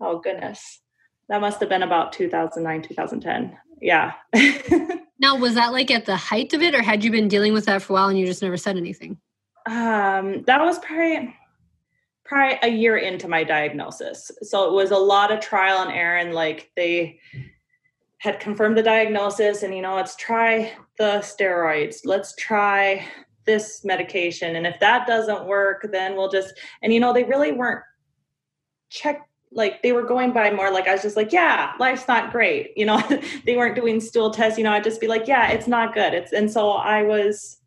oh 0.00 0.18
goodness 0.18 0.80
that 1.28 1.40
must 1.40 1.60
have 1.60 1.68
been 1.68 1.82
about 1.82 2.12
2009 2.12 2.82
2010 2.82 3.56
yeah 3.80 4.12
Now, 5.18 5.36
was 5.36 5.54
that 5.54 5.72
like 5.72 5.90
at 5.90 6.06
the 6.06 6.16
height 6.16 6.52
of 6.52 6.62
it, 6.62 6.74
or 6.74 6.82
had 6.82 7.02
you 7.02 7.10
been 7.10 7.28
dealing 7.28 7.52
with 7.52 7.64
that 7.66 7.82
for 7.82 7.92
a 7.92 7.94
while 7.94 8.08
and 8.08 8.18
you 8.18 8.26
just 8.26 8.42
never 8.42 8.56
said 8.56 8.76
anything? 8.76 9.18
Um, 9.66 10.42
that 10.42 10.60
was 10.60 10.78
probably 10.78 11.34
probably 12.24 12.58
a 12.62 12.68
year 12.68 12.96
into 12.96 13.28
my 13.28 13.44
diagnosis. 13.44 14.30
So 14.42 14.66
it 14.68 14.72
was 14.72 14.90
a 14.90 14.96
lot 14.96 15.32
of 15.32 15.40
trial 15.40 15.82
and 15.82 15.92
error, 15.92 16.18
and 16.18 16.34
like 16.34 16.70
they 16.76 17.18
had 18.18 18.40
confirmed 18.40 18.76
the 18.76 18.82
diagnosis, 18.82 19.62
and 19.62 19.74
you 19.74 19.80
know, 19.80 19.94
let's 19.94 20.16
try 20.16 20.72
the 20.98 21.18
steroids, 21.20 22.00
let's 22.04 22.34
try 22.36 23.06
this 23.46 23.84
medication, 23.84 24.56
and 24.56 24.66
if 24.66 24.78
that 24.80 25.06
doesn't 25.06 25.46
work, 25.46 25.88
then 25.92 26.14
we'll 26.14 26.30
just 26.30 26.52
and 26.82 26.92
you 26.92 27.00
know, 27.00 27.14
they 27.14 27.24
really 27.24 27.52
weren't 27.52 27.82
check 28.90 29.25
like 29.52 29.82
they 29.82 29.92
were 29.92 30.02
going 30.02 30.32
by 30.32 30.50
more 30.50 30.70
like 30.70 30.88
I 30.88 30.92
was 30.92 31.02
just 31.02 31.16
like, 31.16 31.32
yeah, 31.32 31.72
life's 31.78 32.08
not 32.08 32.32
great. 32.32 32.72
You 32.76 32.86
know, 32.86 33.02
they 33.46 33.56
weren't 33.56 33.76
doing 33.76 34.00
stool 34.00 34.30
tests. 34.30 34.58
You 34.58 34.64
know, 34.64 34.72
I'd 34.72 34.84
just 34.84 35.00
be 35.00 35.08
like, 35.08 35.26
yeah, 35.26 35.50
it's 35.50 35.66
not 35.66 35.94
good. 35.94 36.14
It's 36.14 36.32
and 36.32 36.50
so 36.50 36.70
I 36.70 37.02
was 37.02 37.58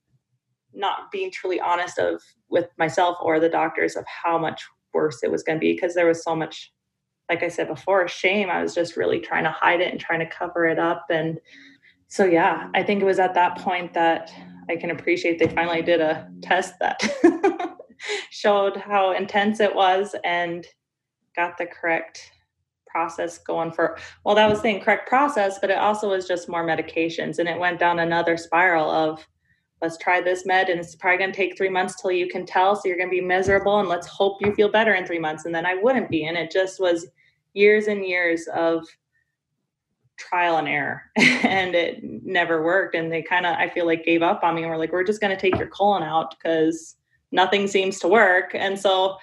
not 0.73 1.11
being 1.11 1.31
truly 1.31 1.59
honest 1.59 1.97
of 1.97 2.21
with 2.49 2.67
myself 2.77 3.17
or 3.21 3.39
the 3.39 3.49
doctors 3.49 3.95
of 3.95 4.05
how 4.05 4.37
much 4.37 4.63
worse 4.93 5.23
it 5.23 5.31
was 5.31 5.43
going 5.43 5.57
to 5.57 5.61
be 5.61 5.73
because 5.73 5.95
there 5.95 6.07
was 6.07 6.23
so 6.23 6.35
much, 6.35 6.71
like 7.29 7.43
I 7.43 7.47
said 7.47 7.67
before, 7.67 8.07
shame. 8.07 8.49
I 8.49 8.61
was 8.61 8.75
just 8.75 8.97
really 8.97 9.19
trying 9.19 9.43
to 9.43 9.51
hide 9.51 9.81
it 9.81 9.91
and 9.91 9.99
trying 9.99 10.19
to 10.19 10.25
cover 10.25 10.65
it 10.65 10.79
up. 10.79 11.05
And 11.09 11.39
so 12.07 12.25
yeah, 12.25 12.69
I 12.73 12.83
think 12.83 13.01
it 13.01 13.05
was 13.05 13.19
at 13.19 13.35
that 13.35 13.57
point 13.57 13.93
that 13.93 14.31
I 14.69 14.75
can 14.75 14.91
appreciate 14.91 15.39
they 15.39 15.47
finally 15.47 15.81
did 15.81 16.01
a 16.01 16.29
test 16.41 16.73
that 16.79 17.01
showed 18.29 18.77
how 18.77 19.11
intense 19.11 19.59
it 19.59 19.75
was 19.75 20.15
and 20.23 20.65
got 21.35 21.57
the 21.57 21.65
correct 21.65 22.31
process 22.87 23.37
going 23.37 23.71
for 23.71 23.97
well 24.25 24.35
that 24.35 24.49
was 24.49 24.61
the 24.61 24.69
incorrect 24.69 25.07
process 25.07 25.59
but 25.59 25.69
it 25.69 25.77
also 25.77 26.09
was 26.09 26.27
just 26.27 26.49
more 26.49 26.65
medications 26.65 27.37
and 27.37 27.47
it 27.47 27.59
went 27.59 27.79
down 27.79 27.99
another 27.99 28.35
spiral 28.35 28.89
of 28.89 29.25
let's 29.81 29.97
try 29.97 30.19
this 30.19 30.45
med 30.45 30.69
and 30.69 30.79
it's 30.79 30.95
probably 30.95 31.17
going 31.17 31.31
to 31.31 31.35
take 31.35 31.55
three 31.55 31.69
months 31.69 32.01
till 32.01 32.11
you 32.11 32.27
can 32.27 32.45
tell 32.45 32.75
so 32.75 32.83
you're 32.85 32.97
going 32.97 33.09
to 33.09 33.15
be 33.15 33.21
miserable 33.21 33.79
and 33.79 33.87
let's 33.87 34.07
hope 34.07 34.37
you 34.41 34.53
feel 34.55 34.69
better 34.71 34.95
in 34.95 35.05
three 35.05 35.19
months 35.19 35.45
and 35.45 35.53
then 35.53 35.65
i 35.65 35.75
wouldn't 35.75 36.09
be 36.09 36.25
and 36.25 36.37
it 36.37 36.51
just 36.51 36.79
was 36.79 37.07
years 37.53 37.87
and 37.87 38.05
years 38.05 38.47
of 38.55 38.85
trial 40.17 40.57
and 40.57 40.67
error 40.67 41.03
and 41.17 41.75
it 41.75 42.03
never 42.03 42.63
worked 42.63 42.95
and 42.95 43.11
they 43.11 43.21
kind 43.21 43.45
of 43.45 43.55
i 43.57 43.69
feel 43.69 43.85
like 43.85 44.03
gave 44.03 44.21
up 44.21 44.43
on 44.43 44.55
me 44.55 44.63
and 44.63 44.69
were 44.69 44.77
like 44.77 44.91
we're 44.91 45.03
just 45.03 45.21
going 45.21 45.33
to 45.33 45.39
take 45.39 45.57
your 45.57 45.67
colon 45.67 46.03
out 46.03 46.35
because 46.37 46.95
nothing 47.31 47.67
seems 47.67 47.99
to 47.99 48.07
work 48.07 48.51
and 48.53 48.77
so 48.77 49.15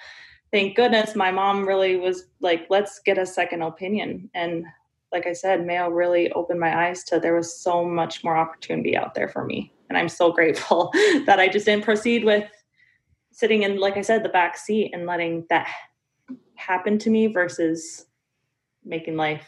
thank 0.51 0.75
goodness 0.75 1.15
my 1.15 1.31
mom 1.31 1.67
really 1.67 1.95
was 1.97 2.25
like, 2.39 2.67
let's 2.69 2.99
get 2.99 3.17
a 3.17 3.25
second 3.25 3.61
opinion. 3.61 4.29
And 4.33 4.65
like 5.11 5.27
I 5.27 5.33
said, 5.33 5.65
Mayo 5.65 5.89
really 5.89 6.31
opened 6.33 6.59
my 6.59 6.87
eyes 6.87 7.03
to 7.05 7.19
there 7.19 7.35
was 7.35 7.55
so 7.55 7.83
much 7.83 8.23
more 8.23 8.35
opportunity 8.35 8.95
out 8.95 9.13
there 9.13 9.27
for 9.27 9.45
me. 9.45 9.73
And 9.89 9.97
I'm 9.97 10.09
so 10.09 10.31
grateful 10.33 10.91
that 11.25 11.39
I 11.39 11.47
just 11.47 11.65
didn't 11.65 11.85
proceed 11.85 12.23
with 12.23 12.49
sitting 13.31 13.63
in, 13.63 13.77
like 13.77 13.97
I 13.97 14.01
said, 14.01 14.23
the 14.23 14.29
back 14.29 14.57
seat 14.57 14.91
and 14.93 15.05
letting 15.05 15.45
that 15.49 15.69
happen 16.55 16.97
to 16.99 17.09
me 17.09 17.27
versus 17.27 18.05
making 18.83 19.15
life 19.15 19.45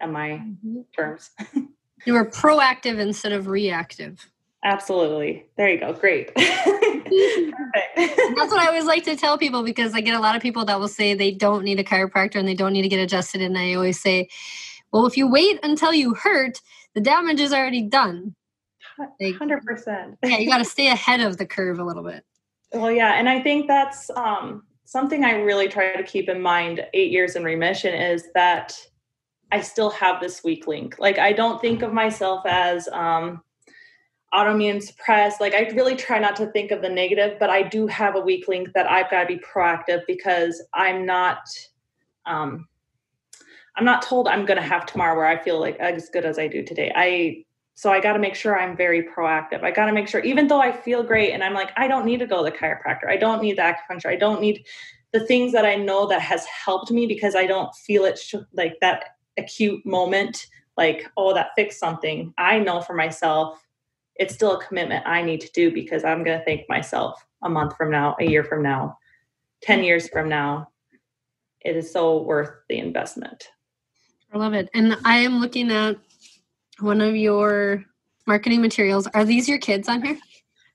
on 0.00 0.12
my 0.12 0.30
mm-hmm. 0.30 0.80
terms. 0.94 1.30
you 2.04 2.12
were 2.12 2.26
proactive 2.26 2.98
instead 2.98 3.32
of 3.32 3.48
reactive. 3.48 4.28
Absolutely. 4.64 5.46
There 5.56 5.68
you 5.68 5.80
go. 5.80 5.92
Great. 5.92 6.30
That's 7.96 8.50
what 8.50 8.58
I 8.58 8.66
always 8.66 8.84
like 8.84 9.04
to 9.04 9.16
tell 9.16 9.38
people 9.38 9.62
because 9.62 9.94
I 9.94 10.00
get 10.00 10.14
a 10.14 10.20
lot 10.20 10.36
of 10.36 10.42
people 10.42 10.64
that 10.64 10.78
will 10.78 10.88
say 10.88 11.14
they 11.14 11.30
don't 11.30 11.64
need 11.64 11.78
a 11.78 11.84
chiropractor 11.84 12.36
and 12.36 12.48
they 12.48 12.54
don't 12.54 12.72
need 12.72 12.82
to 12.82 12.88
get 12.88 13.00
adjusted. 13.00 13.40
And 13.40 13.56
I 13.56 13.74
always 13.74 14.00
say, 14.00 14.28
well, 14.92 15.06
if 15.06 15.16
you 15.16 15.28
wait 15.28 15.58
until 15.62 15.92
you 15.92 16.14
hurt, 16.14 16.60
the 16.94 17.00
damage 17.00 17.40
is 17.40 17.52
already 17.52 17.82
done. 17.82 18.34
Like, 18.98 19.34
100%. 19.34 20.16
yeah, 20.22 20.38
you 20.38 20.48
got 20.48 20.58
to 20.58 20.64
stay 20.64 20.88
ahead 20.88 21.20
of 21.20 21.36
the 21.36 21.46
curve 21.46 21.78
a 21.78 21.84
little 21.84 22.04
bit. 22.04 22.24
Well, 22.72 22.90
yeah. 22.90 23.14
And 23.14 23.28
I 23.28 23.40
think 23.40 23.66
that's 23.66 24.10
um, 24.10 24.62
something 24.84 25.24
I 25.24 25.32
really 25.32 25.68
try 25.68 25.96
to 25.96 26.02
keep 26.02 26.28
in 26.28 26.40
mind 26.40 26.86
eight 26.94 27.10
years 27.10 27.36
in 27.36 27.44
remission 27.44 27.94
is 27.94 28.28
that 28.34 28.76
I 29.52 29.60
still 29.60 29.90
have 29.90 30.20
this 30.20 30.42
weak 30.44 30.66
link. 30.66 30.96
Like, 30.98 31.18
I 31.18 31.32
don't 31.32 31.60
think 31.60 31.82
of 31.82 31.92
myself 31.92 32.44
as, 32.46 32.88
um, 32.88 33.42
autoimmune 34.34 34.82
suppressed. 34.82 35.40
Like 35.40 35.54
I 35.54 35.68
really 35.70 35.94
try 35.94 36.18
not 36.18 36.36
to 36.36 36.46
think 36.46 36.70
of 36.70 36.82
the 36.82 36.88
negative, 36.88 37.38
but 37.38 37.50
I 37.50 37.62
do 37.62 37.86
have 37.86 38.16
a 38.16 38.20
weak 38.20 38.48
link 38.48 38.68
that 38.74 38.90
I've 38.90 39.10
got 39.10 39.22
to 39.22 39.26
be 39.26 39.40
proactive 39.40 40.02
because 40.06 40.62
I'm 40.74 41.06
not 41.06 41.38
um 42.26 42.66
I'm 43.76 43.84
not 43.84 44.02
told 44.02 44.28
I'm 44.28 44.44
going 44.44 44.60
to 44.60 44.66
have 44.66 44.86
tomorrow 44.86 45.16
where 45.16 45.26
I 45.26 45.42
feel 45.42 45.58
like 45.58 45.76
as 45.78 46.08
good 46.08 46.24
as 46.24 46.38
I 46.38 46.48
do 46.48 46.62
today. 46.62 46.92
I 46.94 47.44
so 47.76 47.90
I 47.90 48.00
got 48.00 48.12
to 48.12 48.20
make 48.20 48.36
sure 48.36 48.58
I'm 48.58 48.76
very 48.76 49.02
proactive. 49.02 49.64
I 49.64 49.72
got 49.72 49.86
to 49.86 49.92
make 49.92 50.06
sure 50.06 50.20
even 50.20 50.46
though 50.46 50.60
I 50.60 50.70
feel 50.70 51.02
great 51.02 51.32
and 51.32 51.42
I'm 51.42 51.54
like 51.54 51.70
I 51.76 51.86
don't 51.86 52.04
need 52.04 52.18
to 52.18 52.26
go 52.26 52.44
to 52.44 52.50
the 52.50 52.56
chiropractor. 52.56 53.08
I 53.08 53.16
don't 53.16 53.40
need 53.40 53.58
the 53.58 53.62
acupuncture. 53.62 54.06
I 54.06 54.16
don't 54.16 54.40
need 54.40 54.64
the 55.12 55.24
things 55.26 55.52
that 55.52 55.64
I 55.64 55.76
know 55.76 56.08
that 56.08 56.20
has 56.20 56.44
helped 56.46 56.90
me 56.90 57.06
because 57.06 57.36
I 57.36 57.46
don't 57.46 57.72
feel 57.74 58.04
it 58.04 58.18
sh- 58.18 58.34
like 58.52 58.78
that 58.80 59.16
acute 59.38 59.84
moment 59.86 60.46
like 60.76 61.08
oh 61.16 61.34
that 61.34 61.50
fixed 61.56 61.78
something. 61.78 62.34
I 62.36 62.58
know 62.58 62.80
for 62.80 62.94
myself 62.94 63.60
it's 64.16 64.34
still 64.34 64.56
a 64.56 64.64
commitment 64.64 65.06
I 65.06 65.22
need 65.22 65.40
to 65.40 65.50
do 65.52 65.72
because 65.72 66.04
I'm 66.04 66.24
going 66.24 66.38
to 66.38 66.44
thank 66.44 66.68
myself 66.68 67.24
a 67.42 67.48
month 67.48 67.76
from 67.76 67.90
now, 67.90 68.16
a 68.20 68.24
year 68.24 68.44
from 68.44 68.62
now, 68.62 68.96
10 69.62 69.84
years 69.84 70.08
from 70.08 70.28
now. 70.28 70.68
It 71.60 71.76
is 71.76 71.92
so 71.92 72.22
worth 72.22 72.50
the 72.68 72.78
investment. 72.78 73.48
I 74.32 74.38
love 74.38 74.52
it. 74.52 74.68
And 74.74 74.96
I 75.04 75.18
am 75.18 75.40
looking 75.40 75.70
at 75.70 75.96
one 76.80 77.00
of 77.00 77.16
your 77.16 77.84
marketing 78.26 78.60
materials. 78.60 79.06
Are 79.14 79.24
these 79.24 79.48
your 79.48 79.58
kids 79.58 79.88
on 79.88 80.02
here? 80.02 80.18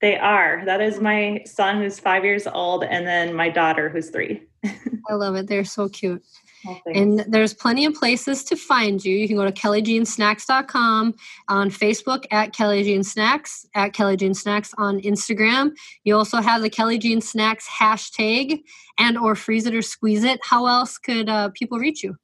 They 0.02 0.18
are. 0.18 0.64
That 0.66 0.82
is 0.82 1.02
my 1.02 1.44
son 1.46 1.78
who's 1.78 2.00
five 2.00 2.24
years 2.24 2.48
old, 2.48 2.86
and 2.86 3.06
then 3.06 3.34
my 3.34 3.50
daughter 3.50 3.90
who's 3.90 4.10
three. 4.10 4.44
I 4.66 5.14
love 5.14 5.36
it. 5.36 5.48
They're 5.48 5.66
so 5.66 5.90
cute. 5.90 6.24
Oh, 6.68 6.78
and 6.94 7.20
there's 7.28 7.54
plenty 7.54 7.86
of 7.86 7.94
places 7.94 8.44
to 8.46 8.56
find 8.56 9.04
you. 9.04 9.16
You 9.16 9.28
can 9.28 9.38
go 9.38 9.46
to 9.46 9.52
kellyjeansnacks.com 9.52 11.16
on 11.48 11.70
Facebook 11.70 12.26
at 12.32 12.54
Kelly 12.54 12.84
Jean 12.84 13.04
Snacks, 13.04 13.66
at 13.76 13.94
Kelly 13.94 14.18
Jean 14.18 14.34
Snacks 14.34 14.74
on 14.78 15.00
Instagram. 15.02 15.72
You 16.04 16.16
also 16.16 16.42
have 16.42 16.62
the 16.62 16.70
Kelly 16.70 16.98
Jean 16.98 17.22
Snacks 17.22 17.68
hashtag 17.68 18.62
and 18.98 19.18
or 19.18 19.36
freeze 19.36 19.66
it 19.66 19.74
or 19.74 19.82
squeeze 19.82 20.24
it. 20.24 20.40
How 20.44 20.66
else 20.68 20.98
could 20.98 21.30
uh, 21.30 21.50
people 21.50 21.80
reach 21.80 22.04
you? 22.04 22.16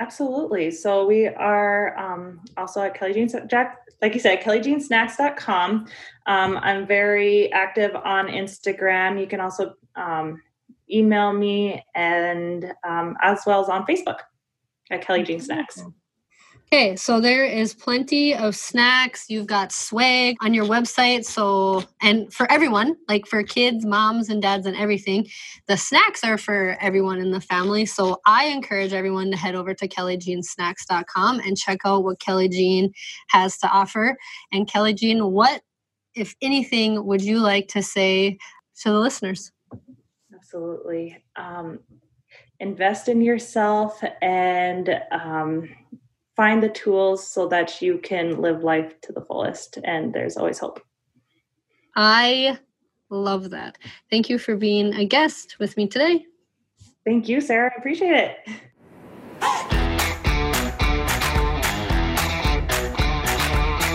Absolutely. 0.00 0.70
So 0.70 1.06
we 1.06 1.28
are 1.28 1.96
um, 1.96 2.40
also 2.56 2.82
at 2.82 2.94
Kelly 2.94 3.14
Jean 3.14 3.28
Jack, 3.48 3.78
like 4.02 4.14
you 4.14 4.20
said, 4.20 4.40
kellyjeansnacks.com. 4.42 5.86
Um, 6.26 6.58
I'm 6.62 6.86
very 6.86 7.52
active 7.52 7.94
on 7.94 8.26
Instagram. 8.26 9.20
You 9.20 9.26
can 9.26 9.40
also 9.40 9.74
um, 9.94 10.42
email 10.94 11.32
me 11.32 11.84
and 11.94 12.72
um, 12.86 13.16
as 13.22 13.40
well 13.46 13.60
as 13.60 13.68
on 13.68 13.84
Facebook 13.86 14.18
at 14.90 15.04
Kelly 15.04 15.22
Jean 15.22 15.40
Snacks. 15.40 15.82
Okay, 16.74 16.96
so 16.96 17.20
there 17.20 17.44
is 17.44 17.72
plenty 17.72 18.34
of 18.34 18.56
snacks. 18.56 19.26
You've 19.28 19.46
got 19.46 19.70
swag 19.70 20.34
on 20.42 20.52
your 20.52 20.64
website. 20.64 21.24
So, 21.24 21.84
and 22.02 22.32
for 22.32 22.50
everyone, 22.50 22.96
like 23.08 23.26
for 23.26 23.44
kids, 23.44 23.86
moms, 23.86 24.28
and 24.28 24.42
dads, 24.42 24.66
and 24.66 24.76
everything, 24.76 25.28
the 25.68 25.76
snacks 25.76 26.24
are 26.24 26.36
for 26.36 26.76
everyone 26.80 27.20
in 27.20 27.30
the 27.30 27.40
family. 27.40 27.86
So, 27.86 28.20
I 28.26 28.46
encourage 28.46 28.92
everyone 28.92 29.30
to 29.30 29.36
head 29.36 29.54
over 29.54 29.72
to 29.72 29.86
kellyjeansnacks.com 29.86 31.40
and 31.40 31.56
check 31.56 31.78
out 31.84 32.02
what 32.02 32.18
Kelly 32.18 32.48
Jean 32.48 32.92
has 33.28 33.56
to 33.58 33.68
offer. 33.68 34.16
And, 34.50 34.68
Kelly 34.68 34.94
Jean, 34.94 35.30
what, 35.30 35.62
if 36.16 36.34
anything, 36.42 37.04
would 37.06 37.22
you 37.22 37.38
like 37.38 37.68
to 37.68 37.84
say 37.84 38.38
to 38.80 38.90
the 38.90 38.98
listeners? 38.98 39.52
Absolutely. 40.54 41.16
Um, 41.36 41.80
invest 42.60 43.08
in 43.08 43.20
yourself 43.20 44.02
and 44.22 45.00
um, 45.10 45.68
find 46.36 46.62
the 46.62 46.68
tools 46.68 47.26
so 47.26 47.48
that 47.48 47.82
you 47.82 47.98
can 47.98 48.40
live 48.40 48.62
life 48.62 49.00
to 49.02 49.12
the 49.12 49.20
fullest. 49.20 49.78
And 49.82 50.12
there's 50.12 50.36
always 50.36 50.58
hope. 50.58 50.80
I 51.96 52.58
love 53.10 53.50
that. 53.50 53.78
Thank 54.10 54.30
you 54.30 54.38
for 54.38 54.56
being 54.56 54.94
a 54.94 55.04
guest 55.04 55.56
with 55.58 55.76
me 55.76 55.88
today. 55.88 56.24
Thank 57.04 57.28
you, 57.28 57.40
Sarah. 57.40 57.70
I 57.74 57.78
appreciate 57.78 58.14
it. 58.14 58.36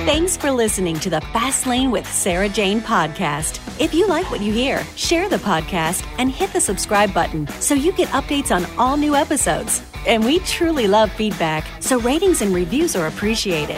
Thanks 0.09 0.35
for 0.35 0.49
listening 0.49 0.97
to 1.01 1.11
the 1.11 1.21
Fast 1.21 1.67
Lane 1.67 1.91
with 1.91 2.11
Sarah 2.11 2.49
Jane 2.49 2.81
podcast. 2.81 3.59
If 3.79 3.93
you 3.93 4.07
like 4.07 4.31
what 4.31 4.41
you 4.41 4.51
hear, 4.51 4.83
share 4.95 5.29
the 5.29 5.37
podcast 5.37 6.03
and 6.17 6.31
hit 6.31 6.51
the 6.51 6.59
subscribe 6.59 7.13
button 7.13 7.47
so 7.61 7.75
you 7.75 7.91
get 7.91 8.09
updates 8.09 8.49
on 8.49 8.65
all 8.79 8.97
new 8.97 9.13
episodes. 9.13 9.83
And 10.07 10.25
we 10.25 10.39
truly 10.39 10.87
love 10.87 11.11
feedback, 11.11 11.63
so 11.79 11.99
ratings 11.99 12.41
and 12.41 12.55
reviews 12.55 12.95
are 12.95 13.05
appreciated. 13.05 13.77